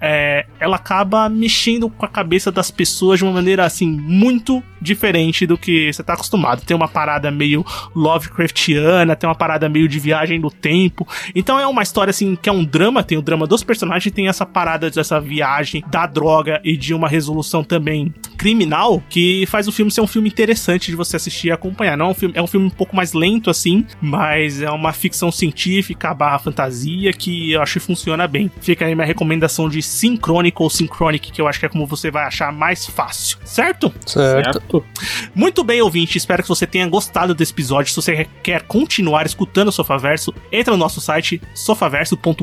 [0.00, 5.21] é, ela acaba mexendo com a cabeça das pessoas de uma maneira, assim, muito diferente
[5.46, 6.62] do que você tá acostumado.
[6.62, 7.64] Tem uma parada meio
[7.94, 11.06] Lovecraftiana, tem uma parada meio de viagem no tempo.
[11.34, 14.28] Então é uma história assim que é um drama, tem o drama dos personagens, tem
[14.28, 18.12] essa parada dessa viagem da droga e de uma resolução também
[18.42, 21.96] criminal que faz o filme ser um filme interessante de você assistir e acompanhar.
[21.96, 24.92] Não é um filme, é um filme um pouco mais lento assim, mas é uma
[24.92, 28.50] ficção científica barra fantasia que eu acho que funciona bem.
[28.60, 32.10] Fica aí minha recomendação de Synchronic ou Synchronic, que eu acho que é como você
[32.10, 33.94] vai achar mais fácil, certo?
[34.04, 34.84] Certo.
[35.32, 36.18] Muito bem, ouvinte.
[36.18, 37.90] Espero que você tenha gostado desse episódio.
[37.90, 42.42] Se você quer continuar escutando o Sofaverso, entra no nosso site sofaverso.com.br.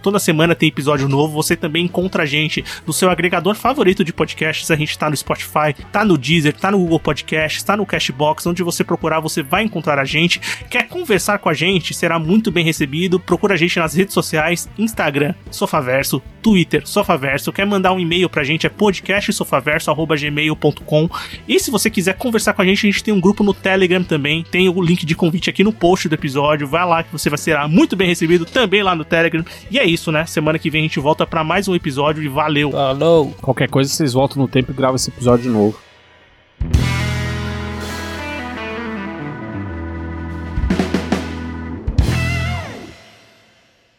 [0.00, 1.34] Toda semana tem episódio novo.
[1.34, 4.70] Você também encontra a gente no seu agregador favorito de podcasts.
[4.70, 8.46] A gente tá no Spotify, tá no Deezer, tá no Google Podcasts, tá no Cashbox.
[8.46, 10.40] Onde você procurar, você vai encontrar a gente.
[10.70, 11.94] Quer conversar com a gente?
[11.94, 13.20] Será muito bem recebido.
[13.20, 17.52] Procura a gente nas redes sociais: Instagram, Sofaverso, Twitter, Sofaverso.
[17.52, 18.66] Quer mandar um e-mail pra gente?
[18.66, 21.10] É podcastsofaverso.gmail.com.
[21.46, 24.02] E se você quiser conversar com a gente, a gente tem um grupo no Telegram
[24.02, 24.42] também.
[24.50, 26.66] Tem o link de convite aqui no post do episódio.
[26.66, 29.44] Vai lá que você vai ser muito bem recebido também lá no Telegram.
[29.70, 30.24] E é isso, né?
[30.26, 32.70] Semana que vem a gente volta pra mais um episódio e valeu!
[32.70, 33.34] Falou.
[33.40, 35.78] Qualquer coisa, vocês voltam no tempo e gravam esse episódio novo.